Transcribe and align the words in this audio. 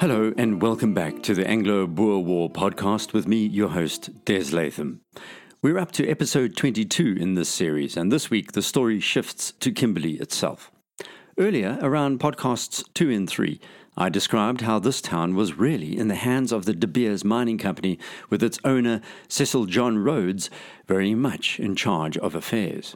Hello, 0.00 0.32
and 0.38 0.62
welcome 0.62 0.94
back 0.94 1.24
to 1.24 1.34
the 1.34 1.44
Anglo 1.44 1.84
Boer 1.88 2.20
War 2.20 2.48
podcast 2.48 3.12
with 3.12 3.26
me, 3.26 3.44
your 3.44 3.70
host, 3.70 4.24
Des 4.24 4.54
Latham. 4.54 5.00
We're 5.60 5.76
up 5.76 5.90
to 5.92 6.08
episode 6.08 6.56
22 6.56 7.16
in 7.18 7.34
this 7.34 7.48
series, 7.48 7.96
and 7.96 8.12
this 8.12 8.30
week 8.30 8.52
the 8.52 8.62
story 8.62 9.00
shifts 9.00 9.50
to 9.58 9.72
Kimberley 9.72 10.12
itself. 10.20 10.70
Earlier, 11.36 11.80
around 11.82 12.20
podcasts 12.20 12.84
2 12.94 13.10
and 13.10 13.28
3, 13.28 13.58
I 13.96 14.08
described 14.08 14.60
how 14.60 14.78
this 14.78 15.00
town 15.02 15.34
was 15.34 15.58
really 15.58 15.98
in 15.98 16.06
the 16.06 16.14
hands 16.14 16.52
of 16.52 16.64
the 16.64 16.74
De 16.74 16.86
Beers 16.86 17.24
Mining 17.24 17.58
Company, 17.58 17.98
with 18.30 18.40
its 18.40 18.60
owner, 18.62 19.00
Cecil 19.26 19.66
John 19.66 19.98
Rhodes, 19.98 20.48
very 20.86 21.12
much 21.16 21.58
in 21.58 21.74
charge 21.74 22.16
of 22.18 22.36
affairs. 22.36 22.94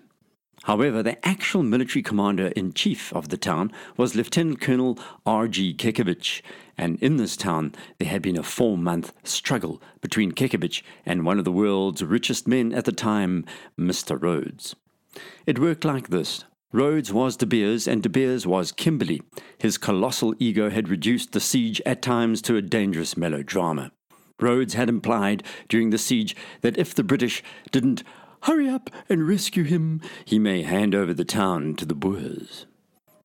However, 0.64 1.02
the 1.02 1.24
actual 1.26 1.62
military 1.62 2.02
commander 2.02 2.48
in 2.48 2.72
chief 2.72 3.12
of 3.12 3.30
the 3.30 3.36
town 3.36 3.72
was 3.96 4.14
Lieutenant 4.14 4.60
Colonel 4.60 4.98
R.G. 5.26 5.74
Kekewich, 5.74 6.40
and 6.78 7.02
in 7.02 7.16
this 7.16 7.36
town 7.36 7.74
there 7.98 8.08
had 8.08 8.22
been 8.22 8.38
a 8.38 8.44
four 8.44 8.78
month 8.78 9.12
struggle 9.24 9.82
between 10.00 10.32
Kekewich 10.32 10.82
and 11.04 11.26
one 11.26 11.38
of 11.38 11.44
the 11.44 11.52
world's 11.52 12.04
richest 12.04 12.46
men 12.46 12.72
at 12.72 12.84
the 12.84 12.92
time, 12.92 13.44
Mr. 13.78 14.20
Rhodes. 14.20 14.76
It 15.46 15.58
worked 15.58 15.84
like 15.84 16.08
this. 16.08 16.44
Rhodes 16.72 17.12
was 17.12 17.36
De 17.36 17.44
Beers 17.44 17.86
and 17.86 18.02
De 18.02 18.08
Beers 18.08 18.46
was 18.46 18.72
Kimberley. 18.72 19.20
His 19.58 19.76
colossal 19.76 20.34
ego 20.38 20.70
had 20.70 20.88
reduced 20.88 21.32
the 21.32 21.40
siege 21.40 21.82
at 21.84 22.00
times 22.00 22.40
to 22.42 22.56
a 22.56 22.62
dangerous 22.62 23.16
melodrama. 23.16 23.90
Rhodes 24.40 24.74
had 24.74 24.88
implied 24.88 25.42
during 25.68 25.90
the 25.90 25.98
siege 25.98 26.34
that 26.62 26.78
if 26.78 26.94
the 26.94 27.04
British 27.04 27.42
didn't 27.70 28.02
Hurry 28.42 28.68
up 28.68 28.90
and 29.08 29.28
rescue 29.28 29.62
him. 29.62 30.00
He 30.24 30.40
may 30.40 30.62
hand 30.62 30.96
over 30.96 31.14
the 31.14 31.24
town 31.24 31.76
to 31.76 31.84
the 31.84 31.94
Boers. 31.94 32.66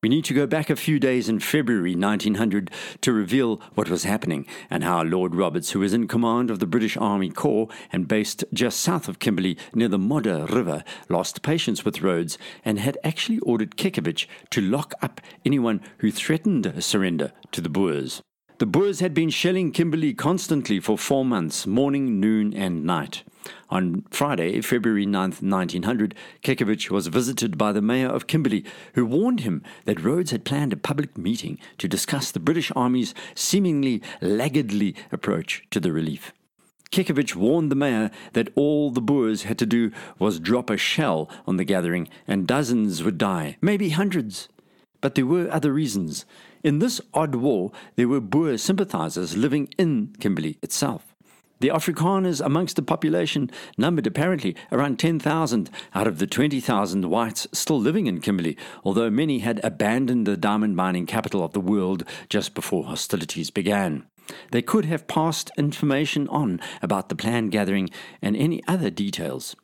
We 0.00 0.08
need 0.08 0.24
to 0.26 0.34
go 0.34 0.46
back 0.46 0.70
a 0.70 0.76
few 0.76 1.00
days 1.00 1.28
in 1.28 1.40
February 1.40 1.96
1900 1.96 2.70
to 3.00 3.12
reveal 3.12 3.60
what 3.74 3.90
was 3.90 4.04
happening 4.04 4.46
and 4.70 4.84
how 4.84 5.02
Lord 5.02 5.34
Roberts, 5.34 5.72
who 5.72 5.80
was 5.80 5.92
in 5.92 6.06
command 6.06 6.52
of 6.52 6.60
the 6.60 6.68
British 6.68 6.96
Army 6.96 7.30
Corps 7.30 7.66
and 7.92 8.06
based 8.06 8.44
just 8.52 8.78
south 8.78 9.08
of 9.08 9.18
Kimberley 9.18 9.58
near 9.74 9.88
the 9.88 9.98
Modder 9.98 10.46
River, 10.46 10.84
lost 11.08 11.42
patience 11.42 11.84
with 11.84 12.00
Rhodes 12.00 12.38
and 12.64 12.78
had 12.78 12.96
actually 13.02 13.40
ordered 13.40 13.76
Kekewich 13.76 14.28
to 14.50 14.60
lock 14.60 14.94
up 15.02 15.20
anyone 15.44 15.80
who 15.98 16.12
threatened 16.12 16.64
a 16.64 16.80
surrender 16.80 17.32
to 17.50 17.60
the 17.60 17.68
Boers. 17.68 18.22
The 18.58 18.66
Boers 18.66 19.00
had 19.00 19.14
been 19.14 19.30
shelling 19.30 19.72
Kimberley 19.72 20.14
constantly 20.14 20.78
for 20.78 20.96
four 20.96 21.24
months, 21.24 21.66
morning, 21.66 22.20
noon, 22.20 22.54
and 22.54 22.84
night. 22.84 23.24
On 23.70 24.04
Friday, 24.10 24.60
February 24.60 25.06
9th, 25.06 25.42
1900, 25.42 26.14
Kekewich 26.42 26.90
was 26.90 27.06
visited 27.06 27.58
by 27.58 27.72
the 27.72 27.82
mayor 27.82 28.08
of 28.08 28.26
Kimberley, 28.26 28.64
who 28.94 29.04
warned 29.04 29.40
him 29.40 29.62
that 29.84 30.02
Rhodes 30.02 30.30
had 30.30 30.44
planned 30.44 30.72
a 30.72 30.76
public 30.76 31.18
meeting 31.18 31.58
to 31.78 31.88
discuss 31.88 32.30
the 32.30 32.40
British 32.40 32.72
Army's 32.74 33.14
seemingly 33.34 34.02
laggardly 34.20 34.94
approach 35.12 35.64
to 35.70 35.80
the 35.80 35.92
relief. 35.92 36.32
Kekewich 36.90 37.36
warned 37.36 37.70
the 37.70 37.76
mayor 37.76 38.10
that 38.32 38.48
all 38.54 38.90
the 38.90 39.02
Boers 39.02 39.42
had 39.42 39.58
to 39.58 39.66
do 39.66 39.92
was 40.18 40.40
drop 40.40 40.70
a 40.70 40.76
shell 40.76 41.28
on 41.46 41.56
the 41.56 41.64
gathering 41.64 42.08
and 42.26 42.46
dozens 42.46 43.02
would 43.02 43.18
die, 43.18 43.58
maybe 43.60 43.90
hundreds. 43.90 44.48
But 45.00 45.14
there 45.14 45.26
were 45.26 45.50
other 45.50 45.72
reasons. 45.72 46.24
In 46.64 46.78
this 46.78 47.00
odd 47.14 47.34
war, 47.34 47.70
there 47.96 48.08
were 48.08 48.20
Boer 48.20 48.56
sympathizers 48.56 49.36
living 49.36 49.68
in 49.78 50.14
Kimberley 50.18 50.58
itself. 50.62 51.14
The 51.60 51.68
Afrikaners 51.68 52.44
amongst 52.44 52.76
the 52.76 52.82
population 52.82 53.50
numbered 53.76 54.06
apparently 54.06 54.54
around 54.70 54.98
10,000 55.00 55.70
out 55.92 56.06
of 56.06 56.18
the 56.18 56.26
20,000 56.26 57.10
whites 57.10 57.48
still 57.52 57.80
living 57.80 58.06
in 58.06 58.20
Kimberley, 58.20 58.56
although 58.84 59.10
many 59.10 59.40
had 59.40 59.60
abandoned 59.64 60.26
the 60.26 60.36
diamond 60.36 60.76
mining 60.76 61.06
capital 61.06 61.42
of 61.42 61.52
the 61.52 61.60
world 61.60 62.04
just 62.28 62.54
before 62.54 62.84
hostilities 62.84 63.50
began. 63.50 64.06
They 64.52 64.62
could 64.62 64.84
have 64.84 65.08
passed 65.08 65.50
information 65.58 66.28
on 66.28 66.60
about 66.80 67.08
the 67.08 67.16
planned 67.16 67.50
gathering 67.50 67.90
and 68.22 68.36
any 68.36 68.62
other 68.68 68.90
details. 68.90 69.56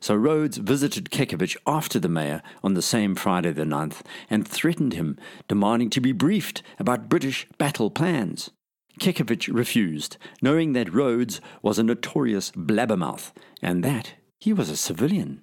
So 0.00 0.14
Rhodes 0.14 0.56
visited 0.58 1.10
Kekewich 1.10 1.56
after 1.66 1.98
the 1.98 2.08
mayor 2.08 2.42
on 2.62 2.74
the 2.74 2.82
same 2.82 3.14
Friday 3.14 3.52
the 3.52 3.64
9th 3.64 4.00
and 4.28 4.46
threatened 4.46 4.94
him, 4.94 5.18
demanding 5.46 5.90
to 5.90 6.00
be 6.00 6.12
briefed 6.12 6.62
about 6.78 7.08
British 7.08 7.46
battle 7.58 7.90
plans. 7.90 8.50
Kekewich 8.98 9.52
refused, 9.52 10.16
knowing 10.42 10.72
that 10.72 10.92
Rhodes 10.92 11.40
was 11.62 11.78
a 11.78 11.82
notorious 11.82 12.50
blabbermouth 12.50 13.32
and 13.62 13.82
that 13.84 14.14
he 14.38 14.52
was 14.52 14.70
a 14.70 14.76
civilian. 14.76 15.42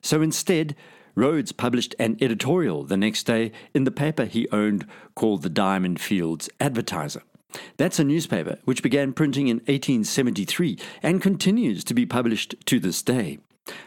So 0.00 0.20
instead, 0.22 0.74
Rhodes 1.14 1.52
published 1.52 1.94
an 1.98 2.16
editorial 2.20 2.84
the 2.84 2.96
next 2.96 3.24
day 3.24 3.52
in 3.72 3.84
the 3.84 3.90
paper 3.90 4.24
he 4.24 4.48
owned 4.50 4.86
called 5.14 5.42
the 5.42 5.48
Diamond 5.48 6.00
Fields 6.00 6.50
Advertiser. 6.60 7.22
That's 7.76 7.98
a 7.98 8.04
newspaper 8.04 8.58
which 8.64 8.82
began 8.82 9.12
printing 9.12 9.48
in 9.48 9.58
1873 9.58 10.78
and 11.02 11.22
continues 11.22 11.84
to 11.84 11.94
be 11.94 12.04
published 12.04 12.54
to 12.66 12.80
this 12.80 13.00
day. 13.02 13.38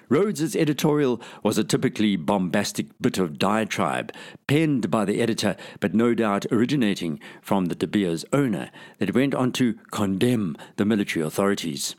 Rhodes's 0.09 0.55
editorial 0.55 1.21
was 1.43 1.57
a 1.57 1.63
typically 1.63 2.15
bombastic 2.15 2.87
bit 2.99 3.17
of 3.17 3.37
diatribe, 3.37 4.11
penned 4.47 4.89
by 4.89 5.05
the 5.05 5.21
editor, 5.21 5.55
but 5.79 5.93
no 5.93 6.13
doubt 6.13 6.45
originating 6.51 7.19
from 7.41 7.65
the 7.65 7.75
De 7.75 7.85
Beers 7.85 8.25
owner, 8.33 8.71
that 8.99 9.13
went 9.13 9.35
on 9.35 9.51
to 9.53 9.75
condemn 9.91 10.57
the 10.77 10.85
military 10.85 11.25
authorities. 11.25 11.95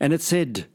And 0.00 0.12
it 0.12 0.22
said, 0.22 0.66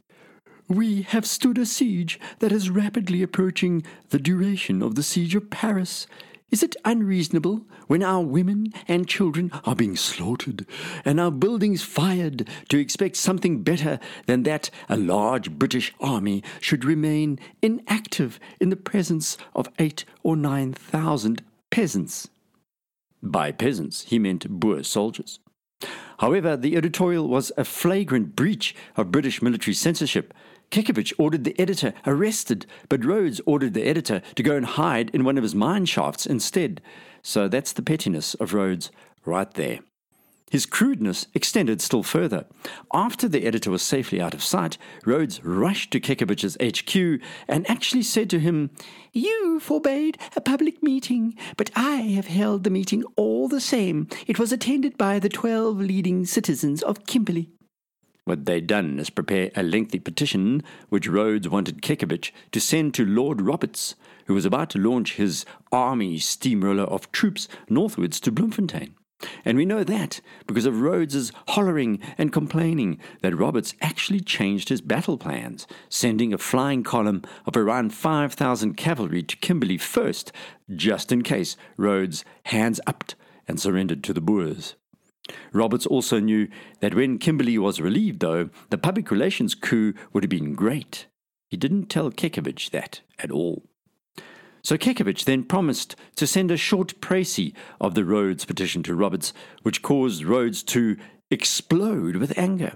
We 0.68 1.04
have 1.04 1.26
stood 1.26 1.58
a 1.58 1.66
siege 1.66 2.20
that 2.40 2.52
is 2.52 2.70
rapidly 2.70 3.24
approaching 3.24 3.84
the 4.10 4.20
duration 4.20 4.82
of 4.82 4.96
the 4.96 5.04
siege 5.04 5.36
of 5.36 5.50
Paris. 5.50 6.06
Is 6.50 6.64
it 6.64 6.78
unreasonable 6.86 7.66
when 7.88 8.02
our 8.02 8.24
women 8.24 8.68
and 8.88 9.06
children 9.06 9.52
are 9.66 9.76
being 9.76 9.98
slaughtered 9.98 10.66
and 11.04 11.20
our 11.20 11.32
buildings 11.32 11.84
fired 11.84 12.48
to 12.70 12.78
expect 12.80 13.18
something 13.18 13.64
better 13.64 14.00
than 14.28 14.44
that 14.44 14.70
a 14.88 14.96
large 14.96 15.52
British 15.52 15.94
army 16.00 16.44
should 16.62 16.86
remain 16.86 17.38
inactive 17.62 18.40
in 18.62 18.70
the 18.70 18.78
presence 18.78 19.38
of 19.54 19.68
eight 19.78 20.06
or 20.24 20.38
nine 20.38 20.72
thousand 20.72 21.44
peasants? 21.70 22.30
By 23.22 23.52
peasants, 23.52 24.04
he 24.04 24.18
meant 24.18 24.48
Boer 24.48 24.84
soldiers. 24.84 25.40
However, 26.20 26.56
the 26.56 26.78
editorial 26.78 27.28
was 27.28 27.52
a 27.58 27.66
flagrant 27.66 28.36
breach 28.36 28.74
of 28.96 29.12
British 29.12 29.42
military 29.42 29.74
censorship 29.74 30.34
Kekewich 30.72 31.14
ordered 31.18 31.44
the 31.44 31.60
editor 31.60 31.94
arrested, 32.06 32.66
but 32.90 33.06
Rhodes 33.06 33.42
ordered 33.46 33.74
the 33.74 33.88
editor 33.88 34.22
to 34.36 34.44
go 34.44 34.56
and 34.56 34.66
hide 34.66 35.10
in 35.12 35.24
one 35.24 35.38
of 35.38 35.44
his 35.44 35.56
mine 35.56 35.86
shafts 35.86 36.26
instead. 36.26 36.82
So 37.22 37.48
that's 37.48 37.74
the 37.74 37.82
pettiness 37.82 38.34
of 38.36 38.54
Rhodes 38.54 38.92
right 39.26 39.52
there. 39.54 39.80
His 40.50 40.66
crudeness 40.66 41.28
extended 41.34 41.82
still 41.82 42.04
further. 42.04 42.46
After 42.94 43.28
the 43.28 43.46
editor 43.46 43.70
was 43.70 43.82
safely 43.82 44.22
out 44.22 44.34
of 44.34 44.42
sight, 44.42 44.78
Rhodes 45.06 45.44
rushed 45.44 45.92
to 45.92 46.00
Kekewich's 46.00 46.56
HQ 46.62 47.22
and 47.50 47.70
actually 47.70 48.04
said 48.04 48.30
to 48.30 48.40
him, 48.40 48.70
You 49.12 49.60
forbade 49.60 50.18
a 50.38 50.42
public 50.42 50.82
meeting, 50.82 51.36
but 51.58 51.70
I 51.76 51.96
have 52.16 52.28
held 52.28 52.64
the 52.64 52.70
meeting 52.70 53.04
all 53.18 53.50
the 53.50 53.60
same. 53.60 54.08
It 54.26 54.40
was 54.40 54.54
attended 54.54 54.98
by 54.98 55.20
the 55.20 55.30
twelve 55.30 55.80
leading 55.80 56.26
citizens 56.26 56.82
of 56.82 57.06
Kimberley. 57.06 57.50
What 58.28 58.44
they'd 58.44 58.68
done 58.68 59.00
is 59.00 59.10
prepare 59.10 59.52
a 59.56 59.64
lengthy 59.64 60.00
petition 60.00 60.62
which 60.90 61.08
Rhodes 61.08 61.48
wanted 61.48 61.82
Kekewich 61.82 62.32
to 62.52 62.60
send 62.60 62.94
to 62.96 63.06
Lord 63.06 63.40
Roberts, 63.40 63.96
who 64.26 64.34
was 64.34 64.44
about 64.44 64.70
to 64.72 64.80
launch 64.80 65.14
his 65.14 65.46
army 65.72 66.18
steamroller 66.18 66.84
of 66.84 67.10
troops 67.14 67.48
northwards 67.70 68.20
to 68.20 68.32
Bloemfontein. 68.34 68.96
And 69.46 69.58
we 69.58 69.64
know 69.64 69.86
that 69.86 70.20
because 70.46 70.66
of 70.66 70.82
Rhodes's 70.82 71.32
hollering 71.48 72.02
and 72.18 72.34
complaining 72.34 73.00
that 73.22 73.34
Roberts 73.34 73.74
actually 73.80 74.20
changed 74.20 74.68
his 74.68 74.82
battle 74.82 75.18
plans, 75.18 75.66
sending 75.88 76.34
a 76.34 76.38
flying 76.38 76.84
column 76.84 77.22
of 77.46 77.56
around 77.56 77.94
5,000 77.94 78.74
cavalry 78.74 79.24
to 79.24 79.38
Kimberley 79.38 79.78
first, 79.78 80.34
just 80.76 81.14
in 81.14 81.22
case 81.22 81.56
Rhodes 81.78 82.26
hands 82.44 82.82
upped 82.86 83.16
and 83.48 83.58
surrendered 83.58 84.04
to 84.04 84.12
the 84.12 84.20
Boers. 84.20 84.76
Roberts 85.52 85.86
also 85.86 86.20
knew 86.20 86.48
that 86.80 86.96
when 86.96 87.18
Kimberley 87.18 87.58
was 87.58 87.82
relieved, 87.82 88.20
though, 88.20 88.50
the 88.70 88.78
public 88.78 89.12
relations 89.12 89.56
coup 89.56 89.94
would 90.14 90.24
have 90.24 90.30
been 90.30 90.54
great. 90.54 91.08
He 91.50 91.58
didn't 91.58 91.88
tell 91.88 92.12
Kekewich 92.12 92.72
that 92.72 93.02
at 93.20 93.32
all. 93.32 93.64
So 94.64 94.78
Kekewich 94.78 95.24
then 95.24 95.44
promised 95.44 95.96
to 96.18 96.28
send 96.28 96.52
a 96.52 96.58
short 96.58 97.00
précis 97.00 97.54
of 97.80 97.96
the 97.96 98.04
Rhodes 98.04 98.44
petition 98.44 98.84
to 98.84 98.96
Roberts, 98.96 99.32
which 99.64 99.82
caused 99.82 100.26
Rhodes 100.26 100.62
to 100.64 100.98
explode 101.32 102.18
with 102.18 102.38
anger. 102.38 102.74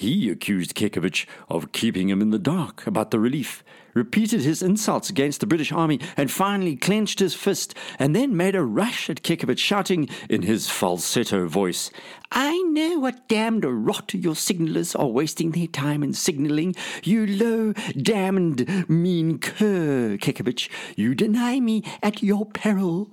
He 0.00 0.30
accused 0.30 0.74
Kekewich 0.74 1.26
of 1.50 1.72
keeping 1.72 2.08
him 2.08 2.22
in 2.22 2.30
the 2.30 2.38
dark 2.38 2.86
about 2.86 3.10
the 3.10 3.20
relief, 3.20 3.62
repeated 3.92 4.40
his 4.40 4.62
insults 4.62 5.10
against 5.10 5.40
the 5.40 5.46
British 5.46 5.72
Army, 5.72 6.00
and 6.16 6.30
finally 6.30 6.74
clenched 6.74 7.18
his 7.18 7.34
fist 7.34 7.74
and 7.98 8.16
then 8.16 8.34
made 8.34 8.54
a 8.54 8.62
rush 8.62 9.10
at 9.10 9.22
Kekewich, 9.22 9.58
shouting 9.58 10.08
in 10.30 10.40
his 10.40 10.70
falsetto 10.70 11.46
voice, 11.48 11.90
I 12.32 12.62
know 12.62 12.98
what 12.98 13.28
damned 13.28 13.66
rot 13.66 14.14
your 14.14 14.36
signallers 14.36 14.94
are 14.94 15.06
wasting 15.06 15.50
their 15.50 15.66
time 15.66 16.02
in 16.02 16.14
signalling. 16.14 16.76
You 17.02 17.26
low, 17.26 17.74
damned, 17.94 18.88
mean 18.88 19.38
cur, 19.38 20.16
Kekewich. 20.16 20.70
You 20.96 21.14
deny 21.14 21.60
me 21.60 21.84
at 22.02 22.22
your 22.22 22.46
peril. 22.46 23.10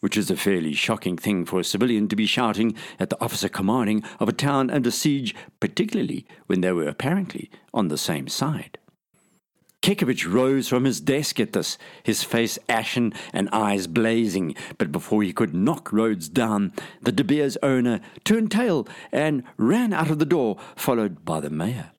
Which 0.00 0.16
is 0.16 0.30
a 0.30 0.36
fairly 0.36 0.72
shocking 0.72 1.16
thing 1.16 1.44
for 1.44 1.60
a 1.60 1.64
civilian 1.64 2.08
to 2.08 2.16
be 2.16 2.26
shouting 2.26 2.74
at 2.98 3.10
the 3.10 3.20
officer 3.20 3.48
commanding 3.48 4.02
of 4.18 4.28
a 4.28 4.32
town 4.32 4.70
under 4.70 4.90
siege, 4.90 5.34
particularly 5.60 6.26
when 6.46 6.62
they 6.62 6.72
were 6.72 6.88
apparently 6.88 7.50
on 7.72 7.88
the 7.88 7.98
same 7.98 8.26
side. 8.26 8.78
Kekewich 9.82 10.30
rose 10.30 10.68
from 10.68 10.84
his 10.84 11.00
desk 11.00 11.40
at 11.40 11.54
this, 11.54 11.78
his 12.02 12.22
face 12.22 12.58
ashen 12.68 13.14
and 13.32 13.48
eyes 13.50 13.86
blazing. 13.86 14.54
But 14.76 14.92
before 14.92 15.22
he 15.22 15.32
could 15.32 15.54
knock 15.54 15.90
Rhodes 15.90 16.28
down, 16.28 16.72
the 17.00 17.12
De 17.12 17.24
Beers 17.24 17.56
owner 17.62 18.00
turned 18.22 18.50
tail 18.50 18.86
and 19.10 19.42
ran 19.56 19.94
out 19.94 20.10
of 20.10 20.18
the 20.18 20.26
door, 20.26 20.58
followed 20.76 21.24
by 21.24 21.40
the 21.40 21.48
mayor. 21.48 21.92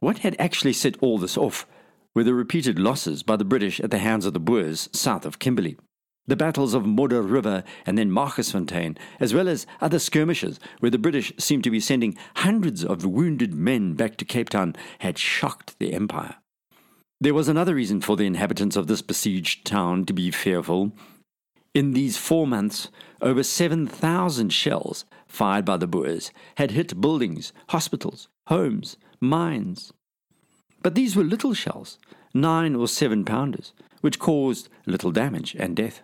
What 0.00 0.18
had 0.18 0.36
actually 0.38 0.72
set 0.72 0.96
all 1.02 1.18
this 1.18 1.36
off 1.36 1.66
were 2.14 2.24
the 2.24 2.34
repeated 2.34 2.78
losses 2.78 3.22
by 3.22 3.36
the 3.36 3.44
British 3.44 3.78
at 3.80 3.90
the 3.90 3.98
hands 3.98 4.24
of 4.24 4.32
the 4.32 4.40
Boers 4.40 4.88
south 4.92 5.26
of 5.26 5.38
Kimberley. 5.38 5.76
The 6.28 6.36
battles 6.36 6.72
of 6.72 6.86
Modder 6.86 7.20
River 7.20 7.64
and 7.84 7.98
then 7.98 8.10
Magersfontein, 8.10 8.96
as 9.18 9.34
well 9.34 9.48
as 9.48 9.66
other 9.80 9.98
skirmishes 9.98 10.60
where 10.78 10.90
the 10.90 10.98
British 10.98 11.32
seemed 11.36 11.64
to 11.64 11.70
be 11.70 11.80
sending 11.80 12.16
hundreds 12.36 12.84
of 12.84 13.04
wounded 13.04 13.54
men 13.54 13.94
back 13.94 14.16
to 14.18 14.24
Cape 14.24 14.48
Town, 14.48 14.76
had 15.00 15.18
shocked 15.18 15.76
the 15.80 15.92
Empire. 15.92 16.36
There 17.20 17.34
was 17.34 17.48
another 17.48 17.74
reason 17.74 18.00
for 18.00 18.16
the 18.16 18.26
inhabitants 18.26 18.76
of 18.76 18.86
this 18.86 19.02
besieged 19.02 19.66
town 19.66 20.04
to 20.06 20.12
be 20.12 20.30
fearful. 20.30 20.92
In 21.74 21.92
these 21.92 22.16
four 22.16 22.46
months, 22.46 22.88
over 23.20 23.42
7,000 23.42 24.50
shells 24.52 25.04
fired 25.26 25.64
by 25.64 25.76
the 25.76 25.86
Boers 25.88 26.30
had 26.56 26.70
hit 26.70 27.00
buildings, 27.00 27.52
hospitals, 27.70 28.28
homes, 28.46 28.96
mines. 29.20 29.92
But 30.82 30.94
these 30.94 31.16
were 31.16 31.24
little 31.24 31.54
shells, 31.54 31.98
nine 32.34 32.76
or 32.76 32.86
seven 32.86 33.24
pounders, 33.24 33.72
which 34.02 34.18
caused 34.18 34.68
little 34.86 35.10
damage 35.10 35.56
and 35.58 35.74
death. 35.74 36.02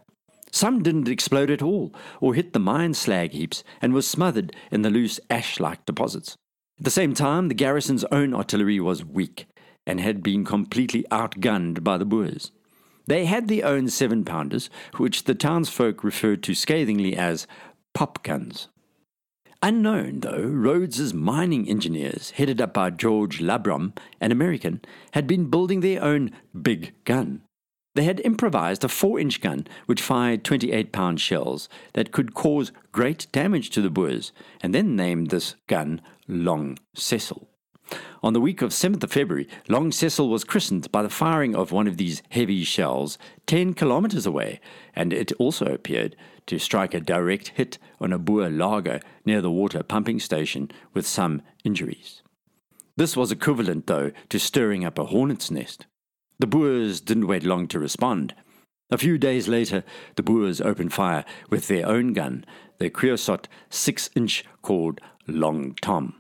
Some 0.51 0.83
didn't 0.83 1.09
explode 1.09 1.51
at 1.51 1.63
all, 1.63 1.95
or 2.21 2.35
hit 2.35 2.53
the 2.53 2.59
mine 2.59 2.95
slag 2.95 3.33
heaps 3.33 3.65
and 3.81 3.93
were 3.93 4.03
smothered 4.03 4.55
in 4.71 4.83
the 4.83 4.91
loose 4.91 5.21
ash 5.31 5.61
like 5.61 5.85
deposits. 5.85 6.37
At 6.79 6.85
the 6.85 6.91
same 6.91 7.15
time, 7.15 7.49
the 7.49 7.55
garrison's 7.55 8.05
own 8.05 8.35
artillery 8.35 8.81
was 8.81 9.05
weak, 9.05 9.47
and 9.87 10.01
had 10.01 10.23
been 10.23 10.45
completely 10.45 11.05
outgunned 11.11 11.83
by 11.83 11.99
the 11.99 12.05
Boers. 12.05 12.53
They 13.07 13.25
had 13.25 13.49
their 13.49 13.67
own 13.67 13.89
seven 13.89 14.25
pounders, 14.25 14.69
which 14.99 15.25
the 15.25 15.35
townsfolk 15.35 16.05
referred 16.05 16.43
to 16.45 16.55
scathingly 16.55 17.17
as 17.17 17.47
pop 17.95 18.23
guns. 18.23 18.69
Unknown, 19.61 20.21
though, 20.21 20.45
Rhodes's 20.45 21.13
mining 21.13 21.69
engineers, 21.69 22.31
headed 22.31 22.61
up 22.61 22.75
by 22.75 22.91
George 22.91 23.41
Labram, 23.41 23.97
an 24.21 24.31
American, 24.31 24.83
had 25.13 25.27
been 25.27 25.51
building 25.51 25.81
their 25.81 26.03
own 26.03 26.31
big 26.61 26.95
gun. 27.05 27.43
They 27.95 28.05
had 28.05 28.21
improvised 28.21 28.85
a 28.85 28.89
4 28.89 29.19
inch 29.19 29.41
gun 29.41 29.67
which 29.87 30.03
fired 30.03 30.45
28 30.45 30.93
pound 30.93 31.21
shells 31.21 31.69
that 31.95 32.13
could 32.13 32.35
cause 32.35 32.73
great 32.93 33.27
damage 33.33 33.71
to 33.71 33.83
the 33.83 33.91
Boers, 33.91 34.33
and 34.61 34.75
then 34.75 34.95
named 34.95 35.31
this 35.31 35.55
gun 35.67 36.01
Long 36.29 36.79
Cecil. 36.95 37.49
On 38.23 38.33
the 38.33 38.41
week 38.41 38.61
of 38.61 38.71
7th 38.71 39.03
of 39.03 39.13
February, 39.13 39.49
Long 39.69 39.91
Cecil 39.93 40.29
was 40.29 40.45
christened 40.45 40.93
by 40.93 41.03
the 41.03 41.09
firing 41.09 41.55
of 41.55 41.73
one 41.73 41.87
of 41.87 41.97
these 41.97 42.23
heavy 42.31 42.63
shells 42.65 43.17
10 43.47 43.75
kilometers 43.75 44.27
away, 44.27 44.61
and 44.95 45.13
it 45.13 45.33
also 45.39 45.67
appeared 45.67 46.17
to 46.47 46.59
strike 46.59 46.95
a 46.95 47.01
direct 47.01 47.49
hit 47.49 47.79
on 48.01 48.13
a 48.13 48.19
Boer 48.19 48.51
laager 48.51 49.01
near 49.25 49.41
the 49.41 49.51
water 49.51 49.83
pumping 49.83 50.21
station 50.21 50.71
with 50.93 51.07
some 51.07 51.43
injuries. 51.65 52.23
This 52.97 53.17
was 53.17 53.31
equivalent, 53.31 53.87
though, 53.87 54.11
to 54.29 54.39
stirring 54.39 54.85
up 54.85 54.99
a 54.99 55.07
hornet's 55.07 55.51
nest. 55.51 55.87
The 56.39 56.47
Boers 56.47 57.01
didn't 57.01 57.27
wait 57.27 57.43
long 57.43 57.67
to 57.69 57.79
respond. 57.79 58.35
A 58.91 58.99
few 58.99 59.19
days 59.19 59.49
later, 59.49 59.85
the 60.17 60.23
Boers 60.23 60.61
opened 60.61 60.93
fire 60.93 61.25
with 61.51 61.69
their 61.69 61.87
own 61.87 62.13
gun, 62.13 62.45
the 62.79 62.91
Creusot 62.91 63.47
6 63.71 64.11
inch 64.15 64.45
called 64.63 65.01
Long 65.27 65.75
Tom. 65.83 66.15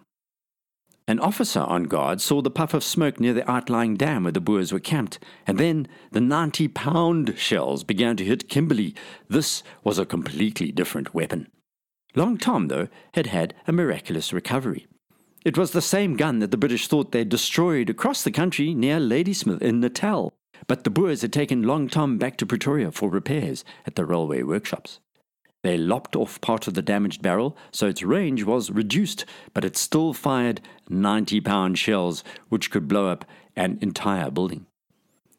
An 1.06 1.20
officer 1.20 1.60
on 1.60 1.84
guard 1.84 2.20
saw 2.20 2.42
the 2.42 2.50
puff 2.50 2.74
of 2.74 2.84
smoke 2.84 3.18
near 3.18 3.32
the 3.32 3.50
outlying 3.50 3.96
dam 3.96 4.24
where 4.24 4.32
the 4.32 4.42
Boers 4.42 4.72
were 4.72 4.80
camped, 4.80 5.18
and 5.46 5.56
then 5.56 5.88
the 6.10 6.20
90 6.20 6.68
pound 6.68 7.34
shells 7.38 7.82
began 7.82 8.14
to 8.18 8.24
hit 8.24 8.50
Kimberley. 8.50 8.94
This 9.28 9.62
was 9.84 9.98
a 9.98 10.04
completely 10.04 10.70
different 10.70 11.14
weapon. 11.14 11.48
Long 12.14 12.36
Tom, 12.36 12.68
though, 12.68 12.88
had 13.14 13.28
had 13.28 13.54
a 13.66 13.72
miraculous 13.72 14.34
recovery. 14.34 14.86
It 15.44 15.56
was 15.56 15.70
the 15.70 15.80
same 15.80 16.16
gun 16.16 16.40
that 16.40 16.50
the 16.50 16.56
British 16.56 16.88
thought 16.88 17.12
they'd 17.12 17.28
destroyed 17.28 17.88
across 17.88 18.22
the 18.22 18.30
country 18.30 18.74
near 18.74 18.98
Ladysmith 18.98 19.62
in 19.62 19.80
Natal, 19.80 20.32
but 20.66 20.84
the 20.84 20.90
Boers 20.90 21.22
had 21.22 21.32
taken 21.32 21.62
Long 21.62 21.88
Tom 21.88 22.18
back 22.18 22.36
to 22.38 22.46
Pretoria 22.46 22.90
for 22.90 23.08
repairs 23.08 23.64
at 23.86 23.94
the 23.94 24.04
railway 24.04 24.42
workshops. 24.42 25.00
They 25.62 25.76
lopped 25.76 26.14
off 26.14 26.40
part 26.40 26.68
of 26.68 26.74
the 26.74 26.82
damaged 26.82 27.22
barrel, 27.22 27.56
so 27.72 27.86
its 27.86 28.02
range 28.02 28.44
was 28.44 28.70
reduced, 28.70 29.24
but 29.54 29.64
it 29.64 29.76
still 29.76 30.12
fired 30.12 30.60
90 30.88 31.40
pound 31.40 31.78
shells, 31.78 32.22
which 32.48 32.70
could 32.70 32.88
blow 32.88 33.08
up 33.08 33.24
an 33.56 33.78
entire 33.80 34.30
building. 34.30 34.66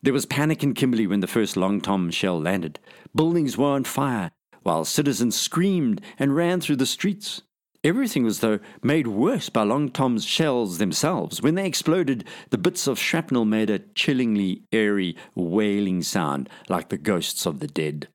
There 0.01 0.13
was 0.13 0.25
panic 0.25 0.63
in 0.63 0.74
Kimberley 0.74 1.07
when 1.07 1.19
the 1.19 1.28
first 1.28 1.57
Long 1.57 1.81
Tom 1.81 2.10
shell 2.10 2.40
landed. 2.40 2.80
Buildings 3.13 3.57
were 3.57 3.68
on 3.68 3.84
fire, 3.84 4.31
while 4.63 4.86
citizens 4.86 5.36
screamed 5.36 6.01
and 6.18 6.36
ran 6.36 6.62
through 6.62 6.78
the 6.78 6.86
streets. 6.86 7.42
Everything 7.83 8.23
was, 8.23 8.41
though, 8.41 8.59
made 8.83 9.07
worse 9.07 9.47
by 9.47 9.63
Long 9.63 9.89
Tom's 9.89 10.25
shells 10.25 10.79
themselves. 10.79 11.41
When 11.41 11.55
they 11.55 11.65
exploded, 11.65 12.25
the 12.49 12.57
bits 12.57 12.87
of 12.87 12.99
shrapnel 12.99 13.45
made 13.45 13.69
a 13.69 13.79
chillingly 13.79 14.63
eerie, 14.73 15.15
wailing 15.33 16.01
sound 16.01 16.49
like 16.67 16.89
the 16.89 16.97
ghosts 16.97 17.45
of 17.45 17.59
the 17.59 17.67
dead. 17.67 18.09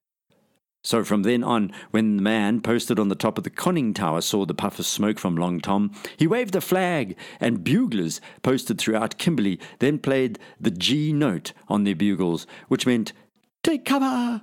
So 0.83 1.03
from 1.03 1.23
then 1.23 1.43
on, 1.43 1.73
when 1.93 2.19
the 2.19 2.23
man 2.23 2.61
posted 2.61 2.99
on 2.99 3.09
the 3.09 3.15
top 3.15 3.39
of 3.39 3.45
the 3.45 3.51
conning 3.51 3.95
tower 3.95 4.21
saw 4.21 4.45
the 4.45 4.53
puff 4.53 4.79
of 4.79 4.85
smoke 4.85 5.19
from 5.19 5.35
Long 5.35 5.61
Tom, 5.61 5.93
he 6.19 6.27
waved 6.27 6.55
a 6.55 6.61
flag, 6.61 7.17
and 7.41 7.65
buglers 7.65 8.21
posted 8.43 8.79
throughout 8.79 9.17
Kimberley 9.17 9.59
then 9.79 9.99
played 9.99 10.39
the 10.61 10.71
G 10.71 11.15
note 11.15 11.55
on 11.69 11.85
their 11.85 11.97
bugles, 11.97 12.47
which 12.69 12.87
meant, 12.87 13.15
Take 13.63 13.87
cover! 13.87 14.43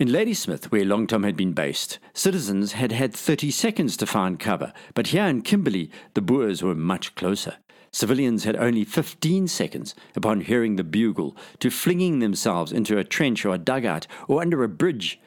In 0.00 0.12
Ladysmith, 0.12 0.70
where 0.70 0.84
Long 0.84 1.06
Tom 1.06 1.24
had 1.24 1.36
been 1.36 1.52
based, 1.52 1.98
citizens 2.14 2.72
had 2.72 2.92
had 2.92 3.12
30 3.12 3.50
seconds 3.50 3.96
to 3.96 4.06
find 4.06 4.38
cover, 4.38 4.72
but 4.94 5.08
here 5.08 5.24
in 5.24 5.42
Kimberley, 5.42 5.90
the 6.14 6.22
Boers 6.22 6.62
were 6.62 6.74
much 6.74 7.14
closer. 7.16 7.56
Civilians 7.90 8.44
had 8.44 8.54
only 8.56 8.84
15 8.84 9.48
seconds 9.48 9.94
upon 10.14 10.42
hearing 10.42 10.76
the 10.76 10.84
bugle 10.84 11.36
to 11.58 11.70
flinging 11.70 12.20
themselves 12.20 12.70
into 12.70 12.96
a 12.98 13.04
trench 13.04 13.44
or 13.44 13.54
a 13.54 13.58
dugout 13.58 14.06
or 14.28 14.40
under 14.40 14.62
a 14.62 14.68
bridge 14.68 15.18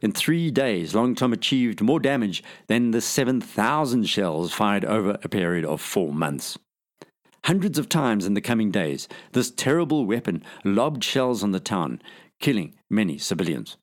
in 0.00 0.12
three 0.12 0.50
days, 0.50 0.94
Long 0.94 1.14
Tom 1.14 1.32
achieved 1.32 1.80
more 1.80 1.98
damage 1.98 2.44
than 2.68 2.92
the 2.92 3.00
7,000 3.00 4.04
shells 4.04 4.52
fired 4.52 4.84
over 4.84 5.18
a 5.24 5.28
period 5.28 5.64
of 5.64 5.80
four 5.80 6.12
months. 6.12 6.56
Hundreds 7.44 7.78
of 7.78 7.88
times 7.88 8.24
in 8.24 8.34
the 8.34 8.40
coming 8.40 8.70
days, 8.70 9.08
this 9.32 9.50
terrible 9.50 10.06
weapon 10.06 10.44
lobbed 10.64 11.02
shells 11.02 11.42
on 11.42 11.50
the 11.50 11.60
town, 11.60 12.00
killing 12.38 12.74
many 12.88 13.18
civilians. 13.18 13.76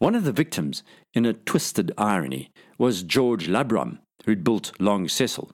One 0.00 0.14
of 0.14 0.24
the 0.24 0.32
victims, 0.32 0.82
in 1.12 1.26
a 1.26 1.34
twisted 1.34 1.92
irony, 1.98 2.50
was 2.78 3.02
George 3.02 3.48
Labram, 3.48 3.98
who'd 4.24 4.42
built 4.42 4.72
Long 4.80 5.08
Cecil. 5.08 5.52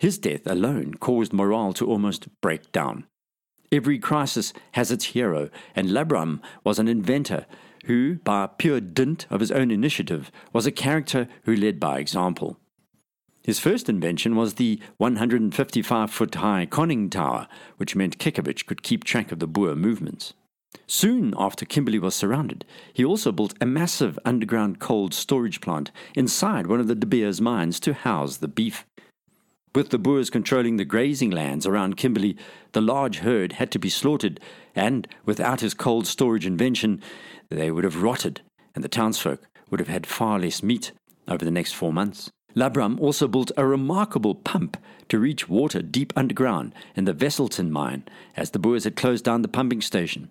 His 0.00 0.18
death 0.18 0.44
alone 0.46 0.94
caused 0.94 1.32
morale 1.32 1.72
to 1.74 1.86
almost 1.86 2.26
break 2.40 2.72
down. 2.72 3.06
Every 3.70 4.00
crisis 4.00 4.52
has 4.72 4.90
its 4.90 5.04
hero, 5.04 5.48
and 5.76 5.90
Labram 5.90 6.40
was 6.64 6.80
an 6.80 6.88
inventor 6.88 7.46
who, 7.84 8.16
by 8.16 8.48
pure 8.48 8.80
dint 8.80 9.28
of 9.30 9.38
his 9.38 9.52
own 9.52 9.70
initiative, 9.70 10.32
was 10.52 10.66
a 10.66 10.72
character 10.72 11.28
who 11.44 11.54
led 11.54 11.78
by 11.78 12.00
example. 12.00 12.58
His 13.44 13.60
first 13.60 13.88
invention 13.88 14.34
was 14.34 14.54
the 14.54 14.80
155 14.96 16.10
foot 16.10 16.34
high 16.34 16.66
conning 16.66 17.10
tower, 17.10 17.46
which 17.76 17.94
meant 17.94 18.18
Kekewich 18.18 18.66
could 18.66 18.82
keep 18.82 19.04
track 19.04 19.30
of 19.30 19.38
the 19.38 19.46
Boer 19.46 19.76
movements. 19.76 20.34
Soon 20.86 21.34
after 21.36 21.66
Kimberley 21.66 21.98
was 21.98 22.14
surrounded, 22.14 22.64
he 22.92 23.04
also 23.04 23.32
built 23.32 23.54
a 23.60 23.66
massive 23.66 24.18
underground 24.24 24.78
cold 24.78 25.12
storage 25.12 25.60
plant 25.60 25.90
inside 26.14 26.66
one 26.66 26.80
of 26.80 26.86
the 26.86 26.94
De 26.94 27.06
Beers 27.06 27.40
mines 27.40 27.78
to 27.80 27.92
house 27.92 28.38
the 28.38 28.48
beef. 28.48 28.86
With 29.74 29.90
the 29.90 29.98
Boers 29.98 30.30
controlling 30.30 30.76
the 30.76 30.84
grazing 30.84 31.30
lands 31.30 31.66
around 31.66 31.96
Kimberley, 31.96 32.36
the 32.72 32.80
large 32.80 33.18
herd 33.18 33.52
had 33.54 33.70
to 33.72 33.78
be 33.78 33.90
slaughtered, 33.90 34.40
and 34.74 35.06
without 35.26 35.60
his 35.60 35.74
cold 35.74 36.06
storage 36.06 36.46
invention, 36.46 37.02
they 37.50 37.70
would 37.70 37.84
have 37.84 38.02
rotted, 38.02 38.40
and 38.74 38.82
the 38.82 38.88
townsfolk 38.88 39.46
would 39.70 39.80
have 39.80 39.88
had 39.88 40.06
far 40.06 40.38
less 40.38 40.62
meat 40.62 40.92
over 41.28 41.44
the 41.44 41.50
next 41.50 41.72
four 41.72 41.92
months. 41.92 42.30
Labram 42.56 42.98
also 42.98 43.28
built 43.28 43.52
a 43.56 43.66
remarkable 43.66 44.34
pump 44.34 44.78
to 45.10 45.18
reach 45.18 45.48
water 45.48 45.82
deep 45.82 46.12
underground 46.16 46.74
in 46.96 47.04
the 47.04 47.14
Wesselton 47.14 47.70
mine, 47.70 48.04
as 48.36 48.50
the 48.50 48.58
Boers 48.58 48.84
had 48.84 48.96
closed 48.96 49.24
down 49.24 49.42
the 49.42 49.48
pumping 49.48 49.82
station. 49.82 50.30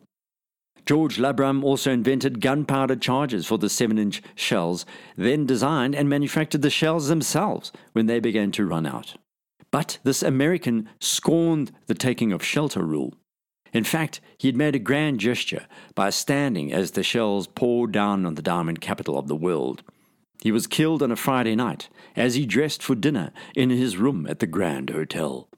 George 0.87 1.17
Labram 1.17 1.65
also 1.65 1.91
invented 1.91 2.39
gunpowder 2.39 2.95
charges 2.95 3.45
for 3.45 3.57
the 3.57 3.67
7 3.67 3.97
inch 3.97 4.23
shells, 4.35 4.85
then 5.17 5.45
designed 5.45 5.93
and 5.93 6.07
manufactured 6.07 6.61
the 6.61 6.69
shells 6.69 7.09
themselves 7.09 7.73
when 7.91 8.05
they 8.05 8.21
began 8.21 8.53
to 8.53 8.65
run 8.65 8.85
out. 8.85 9.15
But 9.69 9.99
this 10.03 10.23
American 10.23 10.87
scorned 11.01 11.73
the 11.87 11.93
taking 11.93 12.31
of 12.31 12.41
shelter 12.41 12.83
rule. 12.83 13.13
In 13.73 13.83
fact, 13.83 14.21
he 14.37 14.47
had 14.47 14.55
made 14.55 14.75
a 14.75 14.79
grand 14.79 15.19
gesture 15.19 15.67
by 15.93 16.09
standing 16.09 16.71
as 16.71 16.91
the 16.91 17.03
shells 17.03 17.47
poured 17.47 17.91
down 17.91 18.25
on 18.25 18.35
the 18.35 18.41
diamond 18.41 18.79
capital 18.79 19.19
of 19.19 19.27
the 19.27 19.35
world. 19.35 19.83
He 20.41 20.53
was 20.53 20.67
killed 20.67 21.03
on 21.03 21.11
a 21.11 21.17
Friday 21.17 21.55
night 21.55 21.89
as 22.15 22.35
he 22.35 22.45
dressed 22.45 22.81
for 22.81 22.95
dinner 22.95 23.33
in 23.57 23.71
his 23.71 23.97
room 23.97 24.25
at 24.29 24.39
the 24.39 24.47
Grand 24.47 24.89
Hotel. 24.89 25.49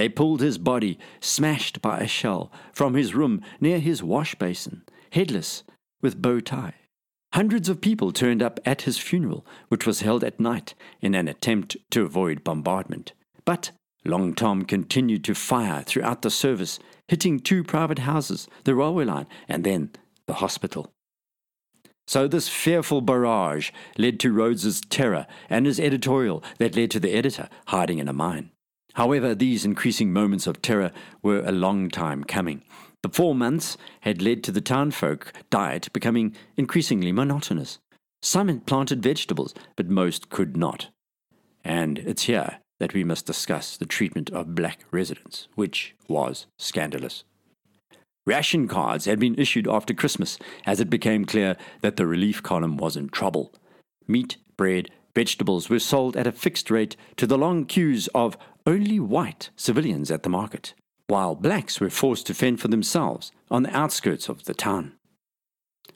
They 0.00 0.08
pulled 0.08 0.40
his 0.40 0.56
body, 0.56 0.98
smashed 1.20 1.82
by 1.82 1.98
a 1.98 2.08
shell, 2.08 2.50
from 2.72 2.94
his 2.94 3.14
room 3.14 3.42
near 3.60 3.78
his 3.78 4.02
wash 4.02 4.34
basin, 4.34 4.82
headless, 5.12 5.62
with 6.00 6.22
bow 6.22 6.40
tie. 6.40 6.72
Hundreds 7.34 7.68
of 7.68 7.82
people 7.82 8.10
turned 8.10 8.42
up 8.42 8.58
at 8.64 8.80
his 8.88 8.96
funeral, 8.96 9.44
which 9.68 9.86
was 9.86 10.00
held 10.00 10.24
at 10.24 10.40
night 10.40 10.72
in 11.02 11.14
an 11.14 11.28
attempt 11.28 11.76
to 11.90 12.00
avoid 12.00 12.42
bombardment. 12.42 13.12
But 13.44 13.72
Long 14.02 14.32
Tom 14.32 14.64
continued 14.64 15.22
to 15.24 15.34
fire 15.34 15.82
throughout 15.82 16.22
the 16.22 16.30
service, 16.30 16.78
hitting 17.06 17.38
two 17.38 17.62
private 17.62 17.98
houses, 17.98 18.48
the 18.64 18.74
railway 18.74 19.04
line, 19.04 19.26
and 19.50 19.64
then 19.64 19.90
the 20.24 20.40
hospital. 20.40 20.90
So 22.06 22.26
this 22.26 22.48
fearful 22.48 23.02
barrage 23.02 23.70
led 23.98 24.18
to 24.20 24.32
Rhodes's 24.32 24.80
terror 24.80 25.26
and 25.50 25.66
his 25.66 25.78
editorial 25.78 26.42
that 26.56 26.74
led 26.74 26.90
to 26.92 27.00
the 27.00 27.12
editor 27.12 27.50
hiding 27.66 27.98
in 27.98 28.08
a 28.08 28.14
mine. 28.14 28.52
However, 28.94 29.34
these 29.34 29.64
increasing 29.64 30.12
moments 30.12 30.46
of 30.46 30.62
terror 30.62 30.90
were 31.22 31.44
a 31.44 31.52
long 31.52 31.88
time 31.90 32.24
coming. 32.24 32.62
The 33.02 33.08
four 33.08 33.34
months 33.34 33.76
had 34.00 34.20
led 34.20 34.44
to 34.44 34.52
the 34.52 34.60
townfolk 34.60 35.32
diet 35.48 35.92
becoming 35.92 36.36
increasingly 36.56 37.12
monotonous. 37.12 37.78
Some 38.22 38.48
had 38.48 38.66
planted 38.66 39.02
vegetables, 39.02 39.54
but 39.76 39.88
most 39.88 40.28
could 40.28 40.56
not. 40.56 40.88
And 41.64 41.98
it's 41.98 42.24
here 42.24 42.58
that 42.78 42.94
we 42.94 43.04
must 43.04 43.26
discuss 43.26 43.76
the 43.76 43.86
treatment 43.86 44.30
of 44.30 44.54
black 44.54 44.80
residents, 44.90 45.48
which 45.54 45.94
was 46.08 46.46
scandalous. 46.58 47.24
Ration 48.26 48.68
cards 48.68 49.06
had 49.06 49.18
been 49.18 49.38
issued 49.38 49.66
after 49.66 49.94
Christmas 49.94 50.38
as 50.66 50.80
it 50.80 50.90
became 50.90 51.24
clear 51.24 51.56
that 51.80 51.96
the 51.96 52.06
relief 52.06 52.42
column 52.42 52.76
was 52.76 52.96
in 52.96 53.08
trouble. 53.08 53.52
Meat, 54.06 54.36
bread, 54.56 54.90
vegetables 55.14 55.68
were 55.68 55.78
sold 55.78 56.16
at 56.16 56.26
a 56.26 56.32
fixed 56.32 56.70
rate 56.70 56.96
to 57.16 57.26
the 57.26 57.38
long 57.38 57.64
queues 57.64 58.08
of 58.14 58.36
only 58.66 59.00
white 59.00 59.50
civilians 59.56 60.10
at 60.10 60.22
the 60.22 60.28
market, 60.28 60.74
while 61.08 61.34
blacks 61.34 61.80
were 61.80 61.90
forced 61.90 62.26
to 62.26 62.34
fend 62.34 62.60
for 62.60 62.68
themselves 62.68 63.32
on 63.50 63.62
the 63.62 63.76
outskirts 63.76 64.28
of 64.28 64.44
the 64.44 64.54
town. 64.54 64.92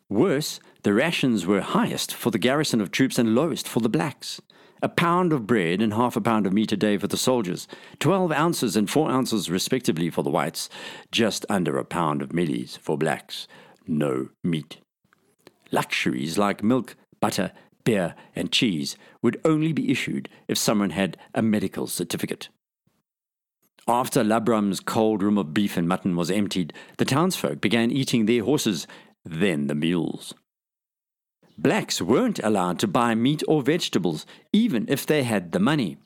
Worse, 0.09 0.61
the 0.83 0.92
rations 0.92 1.47
were 1.47 1.61
highest 1.61 2.14
for 2.14 2.30
the 2.30 2.38
garrison 2.38 2.80
of 2.80 2.90
troops 2.90 3.18
and 3.18 3.35
lowest 3.35 3.66
for 3.66 3.80
the 3.80 3.88
blacks. 3.88 4.40
A 4.83 4.88
pound 4.88 5.33
of 5.33 5.47
bread 5.47 5.80
and 5.80 5.94
half 5.94 6.14
a 6.14 6.21
pound 6.21 6.47
of 6.47 6.52
meat 6.52 6.73
a 6.73 6.76
day 6.76 6.99
for 6.99 7.06
the 7.06 7.16
soldiers, 7.16 7.66
12 8.00 8.33
ounces 8.33 8.76
and 8.76 8.90
4 8.90 9.11
ounces 9.11 9.50
respectively 9.50 10.11
for 10.11 10.23
the 10.23 10.30
whites, 10.30 10.68
just 11.11 11.47
under 11.49 11.78
a 11.78 11.85
pound 11.85 12.21
of 12.21 12.30
mealies 12.30 12.76
for 12.78 12.99
blacks. 12.99 13.49
No 13.87 14.28
meat. 14.42 14.78
Luxuries 15.73 16.37
like 16.37 16.62
milk, 16.62 16.97
butter, 17.21 17.52
beer, 17.84 18.14
and 18.34 18.50
cheese 18.50 18.96
would 19.22 19.40
only 19.44 19.72
be 19.72 19.90
issued 19.90 20.28
if 20.48 20.58
someone 20.58 20.90
had 20.90 21.16
a 21.34 21.42
medical 21.42 21.86
certificate. 21.86 22.48
After 23.86 24.24
Labram's 24.24 24.80
cold 24.80 25.22
room 25.22 25.36
of 25.36 25.52
beef 25.52 25.76
and 25.76 25.86
mutton 25.86 26.16
was 26.16 26.30
emptied, 26.30 26.72
the 26.96 27.04
townsfolk 27.04 27.60
began 27.60 27.90
eating 27.90 28.24
their 28.24 28.42
horses, 28.42 28.86
then 29.24 29.66
the 29.66 29.74
mules. 29.74 30.34
Blacks 31.58 32.00
weren't 32.00 32.40
allowed 32.42 32.78
to 32.80 32.88
buy 32.88 33.14
meat 33.14 33.42
or 33.46 33.62
vegetables, 33.62 34.26
even 34.52 34.86
if 34.88 35.06
they 35.06 35.22
had 35.22 35.52
the 35.52 35.60
money. 35.60 35.98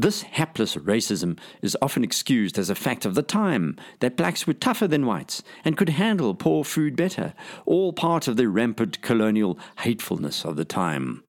This 0.00 0.22
hapless 0.22 0.76
racism 0.76 1.38
is 1.60 1.76
often 1.82 2.02
excused 2.02 2.58
as 2.58 2.70
a 2.70 2.74
fact 2.74 3.04
of 3.04 3.14
the 3.14 3.22
time 3.22 3.76
that 3.98 4.16
blacks 4.16 4.46
were 4.46 4.54
tougher 4.54 4.88
than 4.88 5.04
whites 5.04 5.42
and 5.62 5.76
could 5.76 5.90
handle 5.90 6.34
poor 6.34 6.64
food 6.64 6.96
better, 6.96 7.34
all 7.66 7.92
part 7.92 8.26
of 8.26 8.38
the 8.38 8.48
rampant 8.48 9.02
colonial 9.02 9.58
hatefulness 9.80 10.42
of 10.46 10.56
the 10.56 10.64
time. 10.64 11.22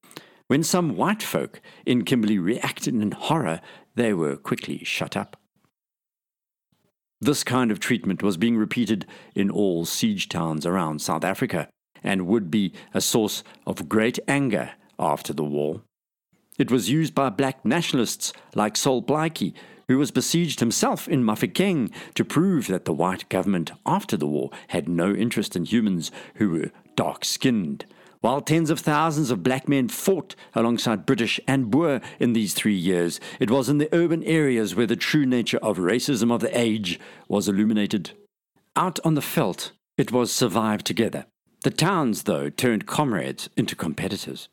When 0.47 0.63
some 0.63 0.95
white 0.95 1.21
folk 1.21 1.59
in 1.85 2.05
Kimberley 2.05 2.39
reacted 2.39 2.95
in 2.95 3.11
horror, 3.11 3.59
they 3.95 4.13
were 4.13 4.37
quickly 4.37 4.85
shut 4.85 5.17
up. 5.17 5.35
This 7.19 7.43
kind 7.43 7.71
of 7.71 7.81
treatment 7.81 8.23
was 8.23 8.37
being 8.37 8.55
repeated 8.55 9.05
in 9.35 9.51
all 9.51 9.83
siege 9.83 10.29
towns 10.29 10.65
around 10.65 11.01
South 11.01 11.25
Africa 11.25 11.67
and 12.01 12.25
would 12.25 12.49
be 12.49 12.71
a 12.93 13.01
source 13.01 13.43
of 13.67 13.89
great 13.89 14.17
anger 14.29 14.71
after 14.97 15.33
the 15.33 15.43
war. 15.43 15.81
It 16.61 16.69
was 16.69 16.91
used 16.91 17.15
by 17.15 17.31
black 17.31 17.65
nationalists 17.65 18.33
like 18.53 18.77
Sol 18.77 19.01
Plaatje, 19.01 19.55
who 19.87 19.97
was 19.97 20.11
besieged 20.11 20.59
himself 20.59 21.07
in 21.07 21.25
Mafeking 21.25 21.89
to 22.13 22.23
prove 22.23 22.67
that 22.67 22.85
the 22.85 22.93
white 22.93 23.27
government 23.29 23.71
after 23.83 24.15
the 24.15 24.27
war 24.27 24.51
had 24.67 24.87
no 24.87 25.11
interest 25.11 25.55
in 25.55 25.65
humans 25.65 26.11
who 26.35 26.51
were 26.51 26.71
dark 26.95 27.25
skinned. 27.25 27.85
While 28.19 28.41
tens 28.41 28.69
of 28.69 28.79
thousands 28.79 29.31
of 29.31 29.41
black 29.41 29.67
men 29.67 29.87
fought 29.87 30.35
alongside 30.53 31.07
British 31.07 31.39
and 31.47 31.71
Boer 31.71 31.99
in 32.19 32.33
these 32.33 32.53
three 32.53 32.75
years, 32.75 33.19
it 33.39 33.49
was 33.49 33.67
in 33.67 33.79
the 33.79 33.89
urban 33.91 34.23
areas 34.23 34.75
where 34.75 34.85
the 34.85 34.95
true 34.95 35.25
nature 35.25 35.57
of 35.63 35.79
racism 35.79 36.31
of 36.31 36.41
the 36.41 36.55
age 36.55 36.99
was 37.27 37.49
illuminated. 37.49 38.11
Out 38.75 38.99
on 39.03 39.15
the 39.15 39.21
veldt, 39.21 39.71
it 39.97 40.11
was 40.11 40.31
survive 40.31 40.83
together. 40.83 41.25
The 41.63 41.71
towns, 41.71 42.23
though, 42.25 42.51
turned 42.51 42.85
comrades 42.85 43.49
into 43.57 43.75
competitors. 43.75 44.47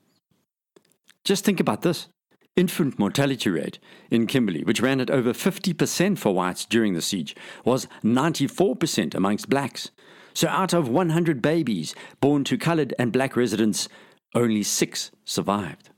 Just 1.29 1.45
think 1.45 1.61
about 1.61 1.83
this. 1.83 2.09
Infant 2.57 2.99
mortality 2.99 3.51
rate 3.51 3.79
in 4.11 4.27
Kimberley, 4.27 4.65
which 4.65 4.81
ran 4.81 4.99
at 4.99 5.11
over 5.11 5.35
50% 5.35 6.17
for 6.17 6.35
whites 6.35 6.65
during 6.65 6.95
the 6.95 7.03
siege, 7.03 7.37
was 7.67 7.87
94% 8.03 9.15
amongst 9.15 9.51
blacks. 9.51 9.91
So 10.33 10.49
out 10.49 10.73
of 10.73 10.89
100 10.89 11.43
babies 11.43 11.95
born 12.23 12.45
to 12.45 12.57
coloured 12.57 12.95
and 12.99 13.13
black 13.13 13.37
residents, 13.37 13.91
only 14.35 14.63
six 14.63 15.11
survived. 15.27 15.91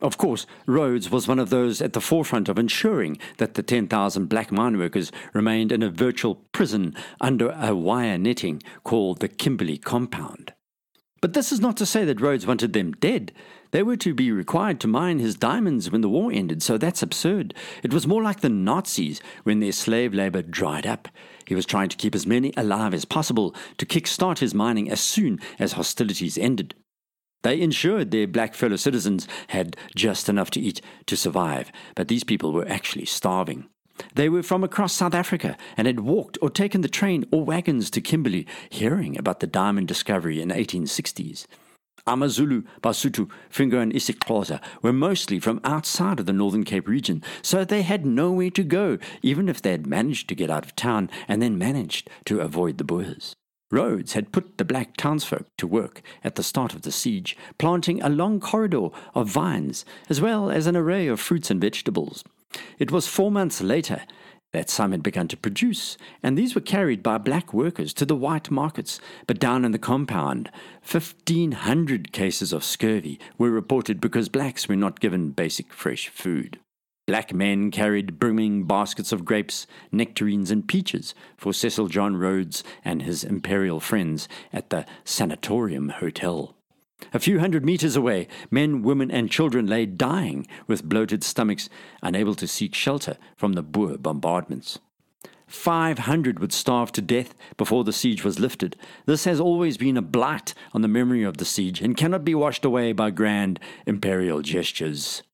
Of 0.00 0.16
course, 0.16 0.46
Rhodes 0.64 1.10
was 1.10 1.26
one 1.26 1.40
of 1.40 1.50
those 1.50 1.82
at 1.82 1.92
the 1.92 2.00
forefront 2.00 2.48
of 2.48 2.56
ensuring 2.56 3.18
that 3.38 3.54
the 3.54 3.64
10,000 3.64 4.28
black 4.28 4.52
mine 4.52 4.78
workers 4.78 5.10
remained 5.32 5.72
in 5.72 5.82
a 5.82 5.90
virtual 5.90 6.36
prison 6.52 6.94
under 7.20 7.50
a 7.50 7.74
wire 7.74 8.16
netting 8.16 8.62
called 8.84 9.18
the 9.18 9.28
Kimberley 9.28 9.76
Compound. 9.76 10.52
But 11.20 11.34
this 11.34 11.50
is 11.50 11.60
not 11.60 11.76
to 11.78 11.86
say 11.86 12.04
that 12.04 12.20
Rhodes 12.20 12.46
wanted 12.46 12.72
them 12.72 12.92
dead. 12.92 13.32
They 13.72 13.82
were 13.84 13.96
to 13.98 14.14
be 14.14 14.32
required 14.32 14.80
to 14.80 14.88
mine 14.88 15.20
his 15.20 15.36
diamonds 15.36 15.90
when 15.90 16.00
the 16.00 16.08
war 16.08 16.32
ended, 16.32 16.62
so 16.62 16.76
that's 16.76 17.02
absurd. 17.02 17.54
It 17.82 17.92
was 17.92 18.06
more 18.06 18.22
like 18.22 18.40
the 18.40 18.48
Nazis 18.48 19.20
when 19.44 19.60
their 19.60 19.72
slave 19.72 20.12
labor 20.12 20.42
dried 20.42 20.86
up. 20.86 21.08
He 21.44 21.54
was 21.54 21.66
trying 21.66 21.88
to 21.90 21.96
keep 21.96 22.14
as 22.14 22.26
many 22.26 22.52
alive 22.56 22.94
as 22.94 23.04
possible 23.04 23.54
to 23.78 23.86
kick-start 23.86 24.40
his 24.40 24.54
mining 24.54 24.90
as 24.90 25.00
soon 25.00 25.38
as 25.58 25.72
hostilities 25.72 26.36
ended. 26.36 26.74
They 27.42 27.60
ensured 27.60 28.10
their 28.10 28.26
black 28.26 28.54
fellow 28.54 28.76
citizens 28.76 29.26
had 29.48 29.76
just 29.94 30.28
enough 30.28 30.50
to 30.50 30.60
eat 30.60 30.80
to 31.06 31.16
survive, 31.16 31.72
but 31.94 32.08
these 32.08 32.24
people 32.24 32.52
were 32.52 32.68
actually 32.68 33.06
starving. 33.06 33.68
They 34.14 34.28
were 34.28 34.42
from 34.42 34.64
across 34.64 34.92
South 34.94 35.14
Africa 35.14 35.56
and 35.76 35.86
had 35.86 36.00
walked 36.00 36.38
or 36.42 36.50
taken 36.50 36.80
the 36.80 36.88
train 36.88 37.24
or 37.30 37.44
wagons 37.44 37.90
to 37.90 38.00
Kimberley, 38.00 38.46
hearing 38.68 39.16
about 39.18 39.40
the 39.40 39.46
diamond 39.46 39.88
discovery 39.88 40.40
in 40.40 40.48
the 40.48 40.54
1860s. 40.54 41.46
Amazulu, 42.06 42.62
Basotho, 42.82 43.28
Fingo, 43.50 43.80
and 43.80 43.92
isiXhosa 43.92 44.60
were 44.82 44.92
mostly 44.92 45.38
from 45.38 45.60
outside 45.64 46.20
of 46.20 46.26
the 46.26 46.32
Northern 46.32 46.64
Cape 46.64 46.88
region, 46.88 47.22
so 47.42 47.64
they 47.64 47.82
had 47.82 48.06
nowhere 48.06 48.50
to 48.50 48.62
go, 48.62 48.98
even 49.22 49.48
if 49.48 49.60
they 49.60 49.72
had 49.72 49.86
managed 49.86 50.28
to 50.28 50.34
get 50.34 50.50
out 50.50 50.64
of 50.64 50.76
town 50.76 51.10
and 51.28 51.40
then 51.40 51.58
managed 51.58 52.08
to 52.24 52.40
avoid 52.40 52.78
the 52.78 52.84
Boers. 52.84 53.34
Rhodes 53.70 54.14
had 54.14 54.32
put 54.32 54.58
the 54.58 54.64
black 54.64 54.96
townsfolk 54.96 55.46
to 55.58 55.66
work 55.66 56.02
at 56.24 56.34
the 56.34 56.42
start 56.42 56.74
of 56.74 56.82
the 56.82 56.90
siege, 56.90 57.36
planting 57.56 58.02
a 58.02 58.08
long 58.08 58.40
corridor 58.40 58.88
of 59.14 59.28
vines 59.28 59.84
as 60.08 60.20
well 60.20 60.50
as 60.50 60.66
an 60.66 60.76
array 60.76 61.06
of 61.06 61.20
fruits 61.20 61.50
and 61.50 61.60
vegetables. 61.60 62.24
It 62.80 62.90
was 62.90 63.06
four 63.06 63.30
months 63.30 63.60
later 63.60 64.02
that 64.52 64.70
some 64.70 64.92
had 64.92 65.02
begun 65.02 65.28
to 65.28 65.36
produce, 65.36 65.96
and 66.22 66.36
these 66.36 66.54
were 66.54 66.60
carried 66.60 67.02
by 67.02 67.18
black 67.18 67.54
workers 67.54 67.92
to 67.94 68.04
the 68.04 68.16
white 68.16 68.50
markets. 68.50 69.00
But 69.26 69.38
down 69.38 69.64
in 69.64 69.72
the 69.72 69.78
compound, 69.78 70.50
1,500 70.90 72.12
cases 72.12 72.52
of 72.52 72.64
scurvy 72.64 73.18
were 73.38 73.50
reported 73.50 74.00
because 74.00 74.28
blacks 74.28 74.68
were 74.68 74.76
not 74.76 75.00
given 75.00 75.30
basic 75.30 75.72
fresh 75.72 76.08
food. 76.08 76.58
Black 77.06 77.34
men 77.34 77.70
carried 77.70 78.20
brimming 78.20 78.64
baskets 78.66 79.10
of 79.10 79.24
grapes, 79.24 79.66
nectarines, 79.90 80.50
and 80.50 80.68
peaches 80.68 81.14
for 81.36 81.52
Cecil 81.52 81.88
John 81.88 82.16
Rhodes 82.16 82.62
and 82.84 83.02
his 83.02 83.24
imperial 83.24 83.80
friends 83.80 84.28
at 84.52 84.70
the 84.70 84.86
Sanatorium 85.04 85.88
Hotel. 85.88 86.54
A 87.12 87.18
few 87.18 87.40
hundred 87.40 87.64
meters 87.64 87.96
away, 87.96 88.28
men, 88.50 88.82
women, 88.82 89.10
and 89.10 89.30
children 89.30 89.66
lay 89.66 89.86
dying 89.86 90.46
with 90.66 90.84
bloated 90.84 91.24
stomachs, 91.24 91.68
unable 92.02 92.34
to 92.34 92.46
seek 92.46 92.74
shelter 92.74 93.16
from 93.36 93.54
the 93.54 93.62
Boer 93.62 93.98
bombardments. 93.98 94.78
500 95.50 96.38
would 96.38 96.52
starve 96.52 96.92
to 96.92 97.02
death 97.02 97.34
before 97.56 97.82
the 97.82 97.92
siege 97.92 98.22
was 98.22 98.38
lifted. 98.38 98.76
This 99.06 99.24
has 99.24 99.40
always 99.40 99.76
been 99.76 99.96
a 99.96 100.02
blight 100.02 100.54
on 100.72 100.82
the 100.82 100.88
memory 100.88 101.24
of 101.24 101.38
the 101.38 101.44
siege 101.44 101.80
and 101.80 101.96
cannot 101.96 102.24
be 102.24 102.36
washed 102.36 102.64
away 102.64 102.92
by 102.92 103.10
grand 103.10 103.58
imperial 103.84 104.42
gestures. 104.42 105.24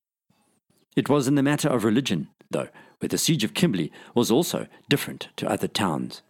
It 0.95 1.07
was 1.07 1.27
in 1.27 1.35
the 1.35 1.43
matter 1.43 1.69
of 1.69 1.83
religion, 1.83 2.29
though, 2.49 2.69
where 2.99 3.09
the 3.09 3.19
siege 3.19 3.43
of 3.43 3.53
Kimberley 3.53 3.91
was 4.15 4.31
also 4.31 4.65
different 4.89 5.27
to 5.35 5.47
other 5.47 5.67
towns. 5.67 6.23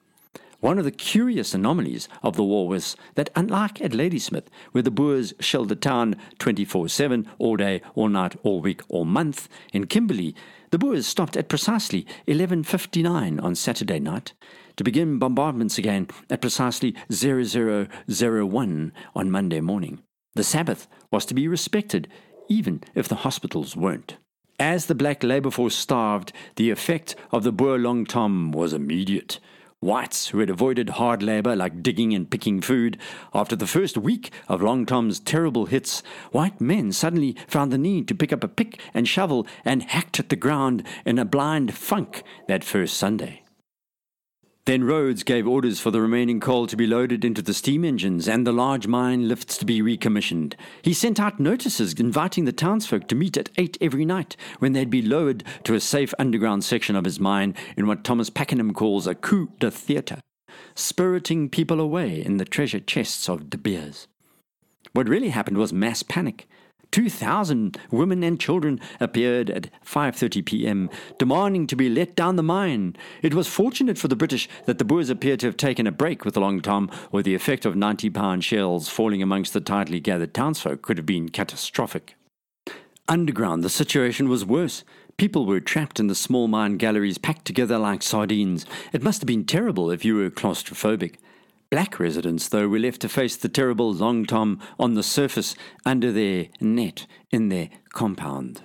One 0.60 0.80
of 0.80 0.86
the 0.86 0.92
curious 0.92 1.54
anomalies 1.54 2.10
of 2.24 2.36
the 2.36 2.44
war 2.44 2.68
was 2.68 2.96
that, 3.14 3.30
unlike 3.36 3.80
at 3.80 3.94
Ladysmith, 3.94 4.50
where 4.72 4.82
the 4.82 4.90
Boers 4.90 5.34
shelled 5.40 5.70
the 5.70 5.76
town 5.76 6.16
24 6.40 6.90
7, 6.90 7.30
all 7.38 7.58
day, 7.58 7.82
all 7.94 8.10
night, 8.10 8.36
all 8.42 8.60
week, 8.60 8.82
all 8.90 9.06
month, 9.06 9.48
in 9.72 9.86
Kimberley, 9.86 10.36
the 10.72 10.80
Boers 10.80 11.06
stopped 11.06 11.38
at 11.38 11.48
precisely 11.48 12.08
11.59 12.28 13.42
on 13.42 13.54
Saturday 13.54 14.00
night 14.00 14.34
to 14.78 14.84
begin 14.84 15.20
bombardments 15.20 15.78
again 15.78 16.08
at 16.30 16.42
precisely 16.42 16.96
0001 17.12 18.92
on 19.16 19.32
Monday 19.32 19.62
morning. 19.62 20.00
The 20.34 20.44
Sabbath 20.44 20.88
was 21.12 21.26
to 21.28 21.36
be 21.36 21.48
respected, 21.48 22.08
even 22.50 22.82
if 22.96 23.08
the 23.08 23.16
hospitals 23.18 23.76
weren't. 23.76 24.18
As 24.60 24.88
the 24.88 24.96
black 24.96 25.24
labour 25.24 25.52
force 25.52 25.76
starved, 25.76 26.34
the 26.56 26.72
effect 26.72 27.16
of 27.32 27.44
the 27.44 27.52
Boer 27.52 27.78
Long 27.78 28.06
Tom 28.06 28.52
was 28.52 28.74
immediate. 28.74 29.40
Whites 29.80 30.30
who 30.30 30.40
had 30.40 30.50
avoided 30.50 30.90
hard 30.90 31.22
labor 31.22 31.56
like 31.56 31.84
digging 31.84 32.12
and 32.12 32.28
picking 32.28 32.62
food, 32.62 32.98
after 33.32 33.56
the 33.56 33.68
first 33.68 33.96
week 33.96 34.32
of 34.48 34.60
Long 34.60 34.88
Tom's 34.88 35.20
terrible 35.20 35.68
hits, 35.68 36.02
white 36.32 36.60
men 36.60 36.92
suddenly 36.92 37.36
found 37.48 37.72
the 37.72 37.78
need 37.78 38.08
to 38.08 38.16
pick 38.16 38.34
up 38.34 38.44
a 38.44 38.48
pick 38.48 38.82
and 38.96 39.08
shovel 39.08 39.46
and 39.64 39.84
hacked 39.84 40.20
at 40.20 40.30
the 40.30 40.36
ground 40.36 40.84
in 41.06 41.20
a 41.20 41.26
blind 41.26 41.76
funk 41.76 42.24
that 42.48 42.64
first 42.64 42.98
Sunday. 42.98 43.44
Then 44.68 44.84
Rhodes 44.84 45.24
gave 45.24 45.48
orders 45.48 45.80
for 45.80 45.92
the 45.92 46.02
remaining 46.02 46.42
coal 46.42 46.68
to 46.68 46.76
be 46.76 46.86
loaded 46.86 47.24
into 47.24 47.42
the 47.42 47.54
steam 47.54 47.86
engines 47.86 48.28
and 48.28 48.46
the 48.46 48.52
large 48.52 48.86
mine 48.86 49.30
lifts 49.30 49.58
to 49.60 49.66
be 49.66 49.82
recommissioned. 49.82 50.58
He 50.82 50.94
sent 50.94 51.22
out 51.22 51.40
notices 51.40 51.94
inviting 51.94 52.44
the 52.44 52.52
townsfolk 52.52 53.08
to 53.08 53.16
meet 53.16 53.38
at 53.38 53.50
eight 53.56 53.78
every 53.80 54.04
night 54.04 54.36
when 54.60 54.74
they'd 54.74 54.90
be 54.90 55.02
lowered 55.02 55.46
to 55.64 55.74
a 55.74 55.80
safe 55.80 56.14
underground 56.20 56.66
section 56.66 56.98
of 56.98 57.06
his 57.06 57.18
mine 57.18 57.56
in 57.78 57.88
what 57.88 58.04
Thomas 58.04 58.30
Pakenham 58.30 58.74
calls 58.74 59.08
a 59.08 59.16
coup 59.16 59.50
de 59.58 59.72
theatre, 59.72 60.20
spiriting 60.76 61.48
people 61.48 61.80
away 61.80 62.22
in 62.22 62.36
the 62.36 62.44
treasure 62.44 62.82
chests 62.82 63.30
of 63.30 63.50
De 63.50 63.58
Beers. 63.58 64.10
What 64.92 65.08
really 65.08 65.30
happened 65.30 65.60
was 65.60 65.72
mass 65.72 66.04
panic. 66.04 66.46
2,000 66.92 67.78
women 67.92 68.24
and 68.24 68.40
children 68.40 68.80
appeared 69.00 69.50
at 69.50 69.70
5:30 69.86 70.46
p.m. 70.46 70.90
demanding 71.18 71.68
to 71.68 71.76
be 71.76 71.90
let 71.90 72.16
down 72.16 72.36
the 72.36 72.44
mine. 72.44 72.96
It 73.22 73.34
was 73.34 73.48
fortunate 73.48 73.98
for 73.98 74.08
the 74.08 74.16
British 74.16 74.48
that 74.66 74.78
the 74.78 74.86
Boers 74.86 75.10
appeared 75.10 75.40
to 75.42 75.48
have 75.48 75.58
taken 75.58 75.88
a 75.88 75.92
break 75.92 76.26
with 76.26 76.34
the 76.34 76.40
Long 76.40 76.62
Tom, 76.62 76.90
or 77.12 77.22
the 77.22 77.36
effect 77.36 77.66
of 77.66 77.76
90-pound 77.76 78.44
shells 78.44 78.90
falling 78.90 79.22
amongst 79.22 79.54
the 79.54 79.62
tightly 79.62 80.00
gathered 80.00 80.34
townsfolk 80.34 80.82
could 80.82 80.98
have 80.98 81.06
been 81.06 81.30
catastrophic. 81.30 82.16
Underground, 83.08 83.64
the 83.64 83.70
situation 83.70 84.28
was 84.28 84.46
worse. 84.46 84.84
People 85.18 85.46
were 85.46 85.60
trapped 85.60 86.00
in 86.00 86.08
the 86.08 86.16
small 86.16 86.48
mine 86.48 86.78
galleries, 86.78 87.18
packed 87.18 87.46
together 87.46 87.78
like 87.78 88.04
sardines. 88.04 88.66
It 88.94 89.02
must 89.02 89.22
have 89.22 89.28
been 89.28 89.46
terrible 89.46 89.90
if 89.90 90.06
you 90.06 90.16
were 90.16 90.30
claustrophobic. 90.30 91.16
Black 91.70 92.00
residents, 92.00 92.48
though, 92.48 92.70
were 92.70 92.80
left 92.80 93.02
to 93.02 93.10
face 93.10 93.36
the 93.36 93.50
terrible 93.50 93.94
Long 93.94 94.26
Tom 94.26 94.62
on 94.80 94.94
the 94.94 95.04
surface 95.04 95.54
under 95.86 96.14
their 96.14 96.48
net 96.62 97.06
in 97.30 97.50
their 97.50 97.70
compound. 97.90 98.64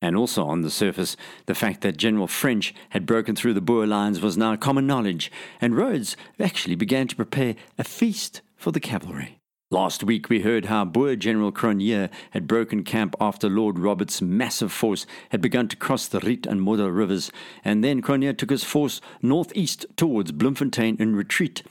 And 0.00 0.16
also 0.16 0.46
on 0.46 0.62
the 0.62 0.70
surface, 0.70 1.14
the 1.44 1.54
fact 1.54 1.82
that 1.82 1.98
General 1.98 2.26
French 2.26 2.74
had 2.90 3.04
broken 3.04 3.36
through 3.36 3.52
the 3.52 3.60
Boer 3.60 3.86
lines 3.86 4.22
was 4.22 4.38
now 4.38 4.56
common 4.56 4.86
knowledge, 4.86 5.30
and 5.60 5.76
Rhodes 5.76 6.16
actually 6.38 6.74
began 6.74 7.06
to 7.08 7.16
prepare 7.16 7.54
a 7.76 7.84
feast 7.84 8.40
for 8.56 8.72
the 8.72 8.80
cavalry. 8.80 9.36
Last 9.70 10.02
week 10.02 10.30
we 10.30 10.40
heard 10.40 10.64
how 10.64 10.86
Boer 10.86 11.16
General 11.16 11.52
Cronje 11.52 12.08
had 12.30 12.48
broken 12.48 12.82
camp 12.82 13.14
after 13.20 13.50
Lord 13.50 13.78
Roberts' 13.78 14.22
massive 14.22 14.72
force 14.72 15.04
had 15.28 15.42
begun 15.42 15.68
to 15.68 15.76
cross 15.76 16.08
the 16.08 16.20
Riet 16.20 16.46
and 16.46 16.62
Modder 16.62 16.90
rivers, 16.90 17.30
and 17.62 17.84
then 17.84 18.00
Cronje 18.00 18.38
took 18.38 18.50
his 18.50 18.64
force 18.64 19.02
northeast 19.20 19.84
towards 19.96 20.32
Bloemfontein 20.32 20.96
in 20.98 21.14
retreat 21.14 21.62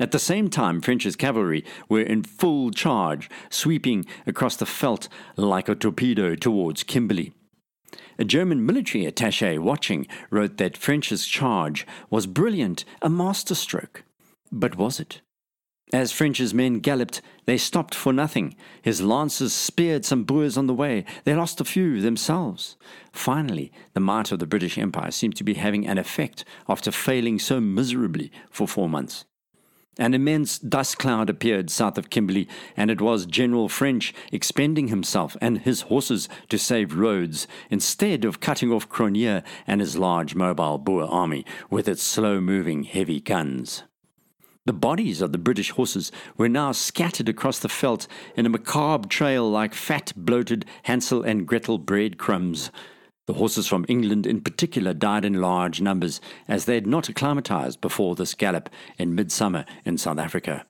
at 0.00 0.12
the 0.12 0.18
same 0.18 0.48
time, 0.48 0.80
French's 0.80 1.16
cavalry 1.16 1.64
were 1.88 2.00
in 2.00 2.22
full 2.22 2.70
charge, 2.70 3.28
sweeping 3.50 4.06
across 4.26 4.56
the 4.56 4.64
veldt 4.64 5.08
like 5.36 5.68
a 5.68 5.74
torpedo 5.74 6.34
towards 6.34 6.84
Kimberley. 6.84 7.32
A 8.18 8.24
German 8.24 8.66
military 8.66 9.04
attaché 9.04 9.58
watching 9.58 10.06
wrote 10.30 10.56
that 10.58 10.76
French's 10.76 11.26
charge 11.26 11.86
was 12.10 12.26
brilliant, 12.26 12.84
a 13.00 13.08
masterstroke. 13.08 14.04
But 14.50 14.76
was 14.76 14.98
it? 15.00 15.20
As 15.92 16.12
French's 16.12 16.52
men 16.52 16.80
galloped, 16.80 17.22
they 17.46 17.56
stopped 17.56 17.94
for 17.94 18.12
nothing. 18.12 18.54
His 18.82 19.00
lancers 19.00 19.54
speared 19.54 20.04
some 20.04 20.24
Boers 20.24 20.58
on 20.58 20.66
the 20.66 20.74
way. 20.74 21.04
They 21.24 21.34
lost 21.34 21.62
a 21.62 21.64
few 21.64 22.02
themselves. 22.02 22.76
Finally, 23.10 23.72
the 23.94 24.00
might 24.00 24.30
of 24.30 24.38
the 24.38 24.46
British 24.46 24.76
Empire 24.76 25.10
seemed 25.10 25.36
to 25.36 25.44
be 25.44 25.54
having 25.54 25.86
an 25.86 25.96
effect 25.96 26.44
after 26.68 26.90
failing 26.90 27.38
so 27.38 27.58
miserably 27.58 28.30
for 28.50 28.68
four 28.68 28.88
months. 28.88 29.24
An 30.00 30.14
immense 30.14 30.60
dust 30.60 30.96
cloud 30.98 31.28
appeared 31.28 31.70
south 31.70 31.98
of 31.98 32.08
Kimberley, 32.08 32.46
and 32.76 32.88
it 32.88 33.00
was 33.00 33.26
General 33.26 33.68
French 33.68 34.14
expending 34.30 34.88
himself 34.88 35.36
and 35.40 35.58
his 35.58 35.82
horses 35.82 36.28
to 36.50 36.56
save 36.56 36.94
Rhodes, 36.94 37.48
instead 37.68 38.24
of 38.24 38.38
cutting 38.38 38.70
off 38.70 38.88
Cronje 38.88 39.42
and 39.66 39.80
his 39.80 39.98
large 39.98 40.36
mobile 40.36 40.78
Boer 40.78 41.04
army 41.04 41.44
with 41.68 41.88
its 41.88 42.02
slow 42.02 42.40
moving 42.40 42.84
heavy 42.84 43.18
guns. 43.18 43.82
The 44.66 44.72
bodies 44.72 45.20
of 45.20 45.32
the 45.32 45.38
British 45.38 45.70
horses 45.70 46.12
were 46.36 46.48
now 46.48 46.70
scattered 46.70 47.28
across 47.28 47.58
the 47.58 47.68
veldt 47.68 48.06
in 48.36 48.46
a 48.46 48.50
macabre 48.50 49.08
trail 49.08 49.50
like 49.50 49.74
fat, 49.74 50.12
bloated 50.14 50.64
Hansel 50.84 51.22
and 51.24 51.44
Gretel 51.44 51.78
breadcrumbs. 51.78 52.70
The 53.28 53.34
horses 53.34 53.66
from 53.66 53.84
England 53.88 54.26
in 54.26 54.40
particular 54.40 54.94
died 54.94 55.22
in 55.22 55.34
large 55.34 55.82
numbers, 55.82 56.18
as 56.48 56.64
they 56.64 56.76
had 56.76 56.86
not 56.86 57.10
acclimatized 57.10 57.78
before 57.78 58.14
this 58.14 58.32
gallop 58.32 58.70
in 58.96 59.14
midsummer 59.14 59.66
in 59.84 59.98
South 59.98 60.16
Africa. 60.16 60.64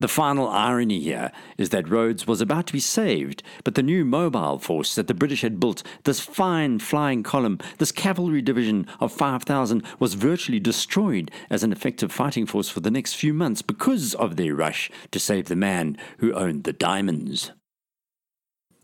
The 0.00 0.08
final 0.08 0.48
irony 0.48 1.00
here 1.00 1.30
is 1.58 1.68
that 1.68 1.90
Rhodes 1.90 2.26
was 2.26 2.40
about 2.40 2.66
to 2.68 2.72
be 2.72 2.80
saved, 2.80 3.42
but 3.62 3.74
the 3.74 3.82
new 3.82 4.06
mobile 4.06 4.58
force 4.58 4.94
that 4.94 5.06
the 5.06 5.12
British 5.12 5.42
had 5.42 5.60
built, 5.60 5.82
this 6.04 6.18
fine 6.18 6.78
flying 6.78 7.22
column, 7.22 7.58
this 7.76 7.92
cavalry 7.92 8.40
division 8.40 8.86
of 8.98 9.12
5,000, 9.12 9.82
was 9.98 10.14
virtually 10.14 10.60
destroyed 10.60 11.30
as 11.50 11.62
an 11.62 11.72
effective 11.72 12.10
fighting 12.10 12.46
force 12.46 12.70
for 12.70 12.80
the 12.80 12.90
next 12.90 13.16
few 13.16 13.34
months 13.34 13.60
because 13.60 14.14
of 14.14 14.36
their 14.36 14.54
rush 14.54 14.90
to 15.10 15.20
save 15.20 15.48
the 15.48 15.56
man 15.56 15.98
who 16.20 16.32
owned 16.32 16.64
the 16.64 16.72
diamonds. 16.72 17.52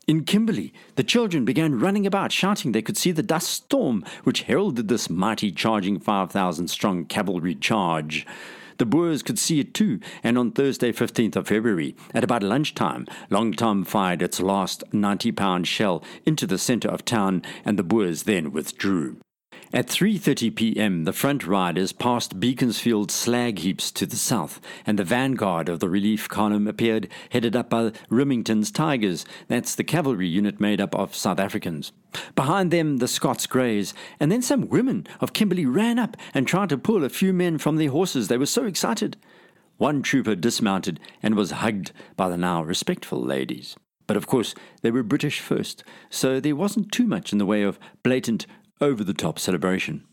In 0.09 0.25
Kimberley, 0.25 0.73
the 0.94 1.05
children 1.05 1.44
began 1.44 1.79
running 1.79 2.07
about, 2.07 2.33
shouting 2.33 2.73
they 2.73 2.81
could 2.81 2.97
see 2.97 3.12
the 3.12 3.23
dust 3.23 3.51
storm 3.51 4.03
which 4.25 4.44
heralded 4.44 4.88
this 4.88 5.11
mighty 5.11 5.53
charging 5.53 6.01
5,000 6.01 6.68
strong 6.68 7.05
cavalry 7.05 7.55
charge. 7.55 8.27
The 8.79 8.87
Boers 8.87 9.23
could 9.23 9.38
see 9.38 9.61
it 9.61 9.75
too, 9.75 10.01
and 10.23 10.38
on 10.38 10.53
Thursday, 10.53 10.92
15th 10.92 11.37
of 11.37 11.49
February, 11.49 11.94
at 12.14 12.25
about 12.25 12.42
lunchtime, 12.42 13.07
Long 13.29 13.53
Tom 13.53 13.85
fired 13.85 14.23
its 14.23 14.40
last 14.40 14.83
90 14.94 15.31
pound 15.33 15.66
shell 15.66 16.03
into 16.25 16.47
the 16.47 16.57
centre 16.57 16.88
of 16.88 17.05
town, 17.05 17.42
and 17.66 17.79
the 17.79 17.83
Boers 17.83 18.23
then 18.23 18.51
withdrew. 18.51 19.18
At 19.70 19.88
3:30 19.88 20.54
p.m., 20.54 21.04
the 21.04 21.12
front 21.12 21.46
riders 21.46 21.92
passed 21.92 22.40
Beaconsfield 22.40 23.11
slag 23.11 23.59
heaps 23.59 23.90
to 23.90 24.07
the 24.07 24.16
south, 24.16 24.62
and 24.87 24.98
the 24.98 25.04
vanguard 25.04 25.68
of 25.68 25.81
the 25.81 25.90
relief 25.90 26.26
column 26.26 26.66
appeared, 26.66 27.07
headed 27.28 27.54
up 27.54 27.68
by 27.68 27.92
Rimington's 28.09 28.70
Tigers. 28.70 29.26
That's 29.46 29.74
the 29.74 29.85
cavalry 29.85 30.26
unit 30.26 30.59
made 30.59 30.81
up 30.81 30.94
of 30.94 31.14
South 31.14 31.38
Africans. 31.38 31.92
Behind 32.35 32.70
them, 32.70 32.96
the 32.96 33.07
Scots 33.07 33.46
Greys, 33.46 33.92
and 34.18 34.33
then 34.33 34.40
some 34.40 34.70
women 34.70 35.07
of 35.20 35.35
Kimberley 35.35 35.66
ran 35.66 35.98
up 35.98 36.16
and 36.33 36.48
tried 36.48 36.70
to 36.70 36.78
pull 36.78 37.04
a 37.04 37.11
few 37.11 37.35
men 37.35 37.59
from 37.59 37.76
their 37.76 37.90
horses. 37.90 38.28
They 38.28 38.38
were 38.38 38.46
so 38.46 38.64
excited. 38.64 39.18
One 39.76 40.00
trooper 40.00 40.35
dismounted 40.35 40.98
and 41.22 41.35
was 41.35 41.50
hugged 41.50 41.92
by 42.16 42.31
the 42.31 42.38
now 42.38 42.62
respectful 42.62 43.22
ladies. 43.22 43.76
But 44.07 44.16
of 44.16 44.26
course, 44.26 44.54
they 44.81 44.90
were 44.90 45.02
British 45.02 45.40
first, 45.40 45.85
so 46.09 46.40
there 46.40 46.57
wasn't 46.57 46.90
too 46.90 47.07
much 47.07 47.33
in 47.33 47.38
the 47.38 47.44
way 47.44 47.62
of 47.62 47.78
blatant 48.02 48.46
over 48.81 49.05
the 49.05 49.14
top 49.14 49.38
celebration. 49.38 50.05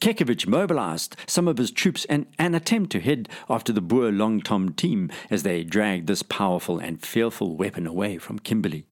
Kekewich 0.00 0.46
mobilized 0.46 1.16
some 1.26 1.48
of 1.48 1.58
his 1.58 1.70
troops 1.70 2.04
in 2.04 2.26
an 2.38 2.54
attempt 2.54 2.92
to 2.92 3.00
head 3.00 3.28
after 3.48 3.72
the 3.72 3.80
Boer 3.80 4.12
Long 4.12 4.40
Tom 4.40 4.72
team 4.72 5.10
as 5.30 5.42
they 5.42 5.64
dragged 5.64 6.06
this 6.06 6.22
powerful 6.22 6.78
and 6.78 7.02
fearful 7.02 7.56
weapon 7.56 7.86
away 7.86 8.18
from 8.18 8.38
Kimberley. 8.38 8.86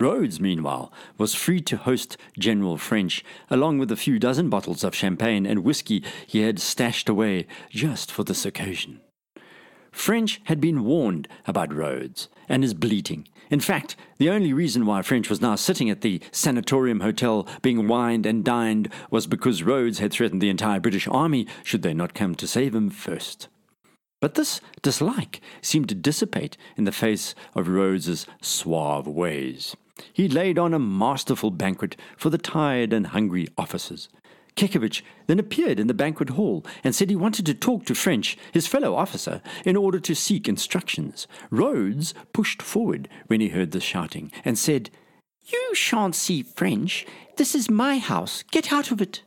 Rhodes, 0.00 0.40
meanwhile, 0.40 0.90
was 1.18 1.34
free 1.34 1.60
to 1.60 1.76
host 1.76 2.16
General 2.38 2.78
French, 2.78 3.22
along 3.50 3.78
with 3.78 3.92
a 3.92 3.96
few 3.96 4.18
dozen 4.18 4.48
bottles 4.48 4.82
of 4.82 4.94
champagne 4.94 5.44
and 5.44 5.62
whisky 5.62 6.02
he 6.26 6.40
had 6.40 6.58
stashed 6.58 7.10
away 7.10 7.46
just 7.68 8.10
for 8.10 8.24
this 8.24 8.46
occasion. 8.46 9.02
French 9.90 10.40
had 10.44 10.60
been 10.60 10.84
warned 10.84 11.28
about 11.46 11.74
Rhodes 11.74 12.28
and 12.48 12.62
his 12.62 12.74
bleating. 12.74 13.28
In 13.50 13.60
fact, 13.60 13.96
the 14.18 14.30
only 14.30 14.52
reason 14.52 14.86
why 14.86 15.02
French 15.02 15.28
was 15.28 15.40
now 15.40 15.56
sitting 15.56 15.90
at 15.90 16.02
the 16.02 16.20
sanatorium 16.30 17.00
hotel 17.00 17.48
being 17.62 17.88
wined 17.88 18.24
and 18.24 18.44
dined 18.44 18.88
was 19.10 19.26
because 19.26 19.64
Rhodes 19.64 19.98
had 19.98 20.12
threatened 20.12 20.40
the 20.40 20.50
entire 20.50 20.78
British 20.78 21.08
army 21.08 21.46
should 21.64 21.82
they 21.82 21.92
not 21.92 22.14
come 22.14 22.36
to 22.36 22.46
save 22.46 22.74
him 22.74 22.90
first. 22.90 23.48
But 24.20 24.34
this 24.34 24.60
dislike 24.82 25.40
seemed 25.62 25.88
to 25.88 25.94
dissipate 25.94 26.56
in 26.76 26.84
the 26.84 26.92
face 26.92 27.34
of 27.54 27.68
Rhodes's 27.68 28.26
suave 28.40 29.08
ways. 29.08 29.74
He 30.12 30.28
laid 30.28 30.58
on 30.58 30.72
a 30.72 30.78
masterful 30.78 31.50
banquet 31.50 31.96
for 32.16 32.30
the 32.30 32.38
tired 32.38 32.92
and 32.92 33.08
hungry 33.08 33.48
officers. 33.58 34.08
Kekewich 34.56 35.02
then 35.26 35.38
appeared 35.38 35.80
in 35.80 35.86
the 35.86 35.94
banquet 35.94 36.30
hall 36.30 36.64
and 36.82 36.94
said 36.94 37.10
he 37.10 37.16
wanted 37.16 37.46
to 37.46 37.54
talk 37.54 37.84
to 37.86 37.94
French, 37.94 38.36
his 38.52 38.66
fellow 38.66 38.94
officer, 38.94 39.42
in 39.64 39.76
order 39.76 40.00
to 40.00 40.14
seek 40.14 40.48
instructions. 40.48 41.26
Rhodes 41.50 42.14
pushed 42.32 42.62
forward 42.62 43.08
when 43.26 43.40
he 43.40 43.48
heard 43.48 43.70
the 43.70 43.80
shouting 43.80 44.32
and 44.44 44.58
said, 44.58 44.90
You 45.46 45.74
shan't 45.74 46.14
see 46.14 46.42
French. 46.42 47.06
This 47.36 47.54
is 47.54 47.70
my 47.70 47.98
house. 47.98 48.44
Get 48.50 48.72
out 48.72 48.90
of 48.90 49.00
it. 49.00 49.22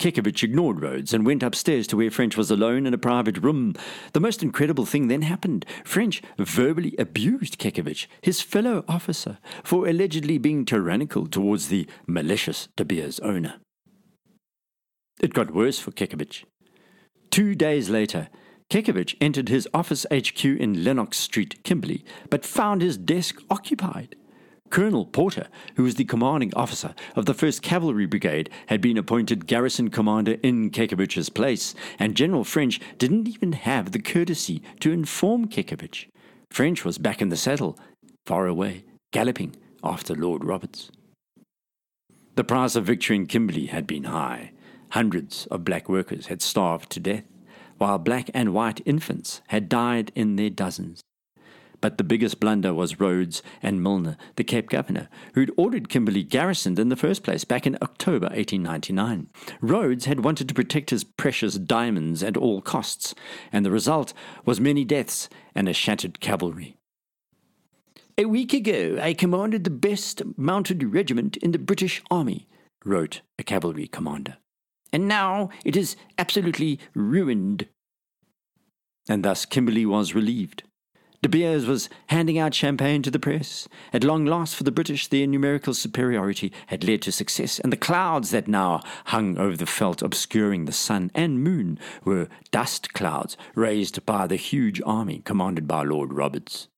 Kekewich 0.00 0.42
ignored 0.42 0.80
Rhodes 0.80 1.12
and 1.12 1.26
went 1.26 1.42
upstairs 1.42 1.86
to 1.88 1.96
where 1.98 2.10
French 2.10 2.34
was 2.34 2.50
alone 2.50 2.86
in 2.86 2.94
a 2.94 2.98
private 2.98 3.36
room. 3.36 3.74
The 4.14 4.20
most 4.20 4.42
incredible 4.42 4.86
thing 4.86 5.08
then 5.08 5.20
happened. 5.22 5.66
French 5.84 6.22
verbally 6.38 6.94
abused 6.98 7.58
Kekewich, 7.58 8.06
his 8.22 8.40
fellow 8.40 8.82
officer, 8.88 9.36
for 9.62 9.86
allegedly 9.86 10.38
being 10.38 10.64
tyrannical 10.64 11.26
towards 11.26 11.68
the 11.68 11.86
malicious 12.06 12.68
De 12.76 12.84
Beers 12.84 13.20
owner. 13.20 13.56
It 15.20 15.34
got 15.34 15.54
worse 15.54 15.78
for 15.78 15.90
Kekewich. 15.90 16.44
Two 17.30 17.54
days 17.54 17.90
later, 17.90 18.30
Kekewich 18.70 19.16
entered 19.20 19.50
his 19.50 19.68
office 19.74 20.06
HQ 20.10 20.42
in 20.46 20.82
Lenox 20.82 21.18
Street, 21.18 21.62
Kimberley, 21.62 22.06
but 22.30 22.46
found 22.46 22.80
his 22.80 22.96
desk 22.96 23.42
occupied. 23.50 24.16
Colonel 24.70 25.04
Porter, 25.04 25.48
who 25.74 25.82
was 25.82 25.96
the 25.96 26.04
commanding 26.04 26.54
officer 26.54 26.94
of 27.16 27.26
the 27.26 27.34
1st 27.34 27.60
Cavalry 27.60 28.06
Brigade, 28.06 28.48
had 28.66 28.80
been 28.80 28.96
appointed 28.96 29.46
garrison 29.46 29.90
commander 29.90 30.36
in 30.42 30.70
Kekewich's 30.70 31.28
place, 31.28 31.74
and 31.98 32.16
General 32.16 32.44
French 32.44 32.80
didn't 32.96 33.28
even 33.28 33.52
have 33.52 33.90
the 33.90 33.98
courtesy 33.98 34.62
to 34.78 34.92
inform 34.92 35.48
Kekewich. 35.48 36.06
French 36.50 36.84
was 36.84 36.98
back 36.98 37.20
in 37.20 37.30
the 37.30 37.36
saddle, 37.36 37.78
far 38.26 38.46
away, 38.46 38.84
galloping 39.12 39.56
after 39.82 40.14
Lord 40.14 40.44
Roberts. 40.44 40.90
The 42.36 42.44
price 42.44 42.76
of 42.76 42.86
victory 42.86 43.16
in 43.16 43.26
Kimberley 43.26 43.66
had 43.66 43.86
been 43.86 44.04
high. 44.04 44.52
Hundreds 44.90 45.46
of 45.46 45.64
black 45.64 45.88
workers 45.88 46.26
had 46.26 46.42
starved 46.42 46.90
to 46.90 47.00
death, 47.00 47.24
while 47.78 47.98
black 47.98 48.30
and 48.32 48.54
white 48.54 48.80
infants 48.84 49.40
had 49.48 49.68
died 49.68 50.12
in 50.14 50.36
their 50.36 50.50
dozens. 50.50 51.00
But 51.80 51.96
the 51.96 52.04
biggest 52.04 52.40
blunder 52.40 52.74
was 52.74 53.00
Rhodes 53.00 53.42
and 53.62 53.82
Milner, 53.82 54.16
the 54.36 54.44
Cape 54.44 54.68
Governor, 54.68 55.08
who'd 55.34 55.52
ordered 55.56 55.88
Kimberley 55.88 56.22
garrisoned 56.22 56.78
in 56.78 56.90
the 56.90 56.96
first 56.96 57.22
place 57.22 57.44
back 57.44 57.66
in 57.66 57.78
October 57.80 58.26
1899. 58.26 59.28
Rhodes 59.60 60.04
had 60.04 60.24
wanted 60.24 60.48
to 60.48 60.54
protect 60.54 60.90
his 60.90 61.04
precious 61.04 61.54
diamonds 61.54 62.22
at 62.22 62.36
all 62.36 62.60
costs, 62.60 63.14
and 63.50 63.64
the 63.64 63.70
result 63.70 64.12
was 64.44 64.60
many 64.60 64.84
deaths 64.84 65.28
and 65.54 65.68
a 65.68 65.72
shattered 65.72 66.20
cavalry. 66.20 66.76
A 68.18 68.26
week 68.26 68.52
ago, 68.52 68.98
I 69.00 69.14
commanded 69.14 69.64
the 69.64 69.70
best 69.70 70.20
mounted 70.36 70.82
regiment 70.92 71.38
in 71.38 71.52
the 71.52 71.58
British 71.58 72.02
Army, 72.10 72.46
wrote 72.84 73.22
a 73.38 73.42
cavalry 73.42 73.86
commander. 73.86 74.36
And 74.92 75.08
now 75.08 75.48
it 75.64 75.76
is 75.76 75.96
absolutely 76.18 76.78
ruined. 76.94 77.68
And 79.08 79.24
thus 79.24 79.46
Kimberley 79.46 79.86
was 79.86 80.14
relieved. 80.14 80.64
De 81.22 81.28
Beers 81.28 81.66
was 81.66 81.90
handing 82.06 82.38
out 82.38 82.54
champagne 82.54 83.02
to 83.02 83.10
the 83.10 83.18
press. 83.18 83.68
At 83.92 84.04
long 84.04 84.24
last 84.24 84.56
for 84.56 84.64
the 84.64 84.72
British, 84.72 85.06
their 85.06 85.26
numerical 85.26 85.74
superiority 85.74 86.50
had 86.68 86.82
led 86.82 87.02
to 87.02 87.12
success, 87.12 87.58
and 87.58 87.70
the 87.70 87.76
clouds 87.76 88.30
that 88.30 88.48
now 88.48 88.82
hung 89.06 89.36
over 89.36 89.54
the 89.54 89.66
veldt, 89.66 90.00
obscuring 90.00 90.64
the 90.64 90.72
sun 90.72 91.10
and 91.14 91.44
moon, 91.44 91.78
were 92.04 92.28
dust 92.50 92.94
clouds 92.94 93.36
raised 93.54 94.06
by 94.06 94.26
the 94.26 94.36
huge 94.36 94.80
army 94.86 95.20
commanded 95.22 95.68
by 95.68 95.82
Lord 95.82 96.14
Roberts. 96.14 96.68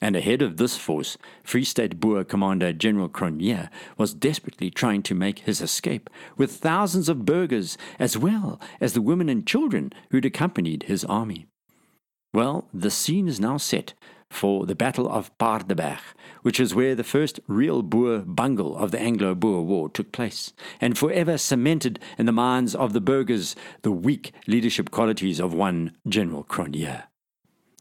And 0.00 0.16
ahead 0.16 0.42
of 0.42 0.56
this 0.56 0.76
force, 0.76 1.16
Free 1.44 1.62
State 1.62 2.00
Boer 2.00 2.24
Commander 2.24 2.72
General 2.72 3.08
Cronje 3.08 3.68
was 3.96 4.14
desperately 4.14 4.70
trying 4.70 5.02
to 5.04 5.14
make 5.14 5.40
his 5.40 5.60
escape, 5.60 6.10
with 6.36 6.56
thousands 6.56 7.08
of 7.08 7.24
burghers 7.24 7.78
as 8.00 8.18
well 8.18 8.60
as 8.80 8.94
the 8.94 9.02
women 9.02 9.28
and 9.28 9.46
children 9.46 9.92
who'd 10.10 10.24
accompanied 10.24 10.84
his 10.84 11.04
army. 11.04 11.46
Well, 12.32 12.68
the 12.72 12.90
scene 12.90 13.26
is 13.26 13.40
now 13.40 13.56
set 13.56 13.94
for 14.30 14.64
the 14.64 14.76
Battle 14.76 15.10
of 15.10 15.36
Paardeberg, 15.38 15.98
which 16.42 16.60
is 16.60 16.74
where 16.74 16.94
the 16.94 17.02
first 17.02 17.40
real 17.48 17.82
Boer 17.82 18.20
bungle 18.20 18.76
of 18.76 18.92
the 18.92 19.00
Anglo 19.00 19.34
Boer 19.34 19.62
War 19.62 19.88
took 19.88 20.12
place, 20.12 20.52
and 20.80 20.96
forever 20.96 21.36
cemented 21.36 21.98
in 22.16 22.26
the 22.26 22.32
minds 22.32 22.74
of 22.74 22.92
the 22.92 23.00
burghers 23.00 23.56
the 23.82 23.90
weak 23.90 24.32
leadership 24.46 24.92
qualities 24.92 25.40
of 25.40 25.52
one 25.52 25.96
General 26.08 26.44
Cronje. 26.44 27.02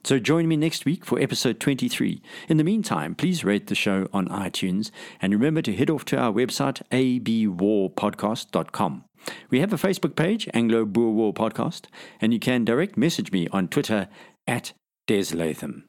So 0.04 0.18
join 0.18 0.48
me 0.48 0.56
next 0.56 0.86
week 0.86 1.06
for 1.06 1.20
episode 1.20 1.60
23. 1.60 2.22
In 2.48 2.58
the 2.58 2.64
meantime, 2.64 3.14
please 3.14 3.44
rate 3.44 3.68
the 3.68 3.76
show 3.76 4.08
on 4.14 4.30
iTunes 4.30 4.92
and 5.22 5.34
remember 5.34 5.62
to 5.62 5.76
head 5.76 5.90
off 5.90 6.06
to 6.06 6.18
our 6.18 6.32
website, 6.32 6.82
abwarpodcast.com. 6.90 9.04
We 9.50 9.60
have 9.60 9.74
a 9.74 9.78
Facebook 9.78 10.16
page, 10.16 10.48
Anglo 10.54 10.86
Boer 10.86 11.12
War 11.12 11.34
Podcast, 11.34 11.88
and 12.22 12.34
you 12.34 12.40
can 12.40 12.64
direct 12.64 12.98
message 12.98 13.34
me 13.34 13.50
on 13.52 13.68
Twitter 13.68 14.08
at 14.50 14.74
Des 15.06 15.34
Latham. 15.34 15.84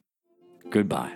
Goodbye. 0.69 1.11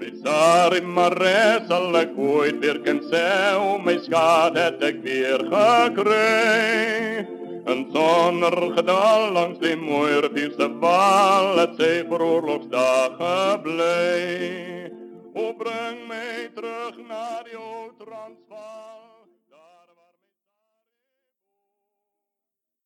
Een 7.65 7.89
zonnergedal 7.93 9.31
langs 9.31 9.59
de 9.59 9.75
moerbierse 9.75 10.77
wal, 10.79 11.57
het 11.57 11.73
zij 11.77 12.05
voor 12.07 12.21
oorlogsdagen 12.21 13.61
blij. 13.61 14.91
O 15.33 15.53
breng 15.53 16.07
mij 16.07 16.51
terug 16.55 16.97
naar 17.07 17.45
jouw 17.51 17.91
Transvaal. 17.97 19.14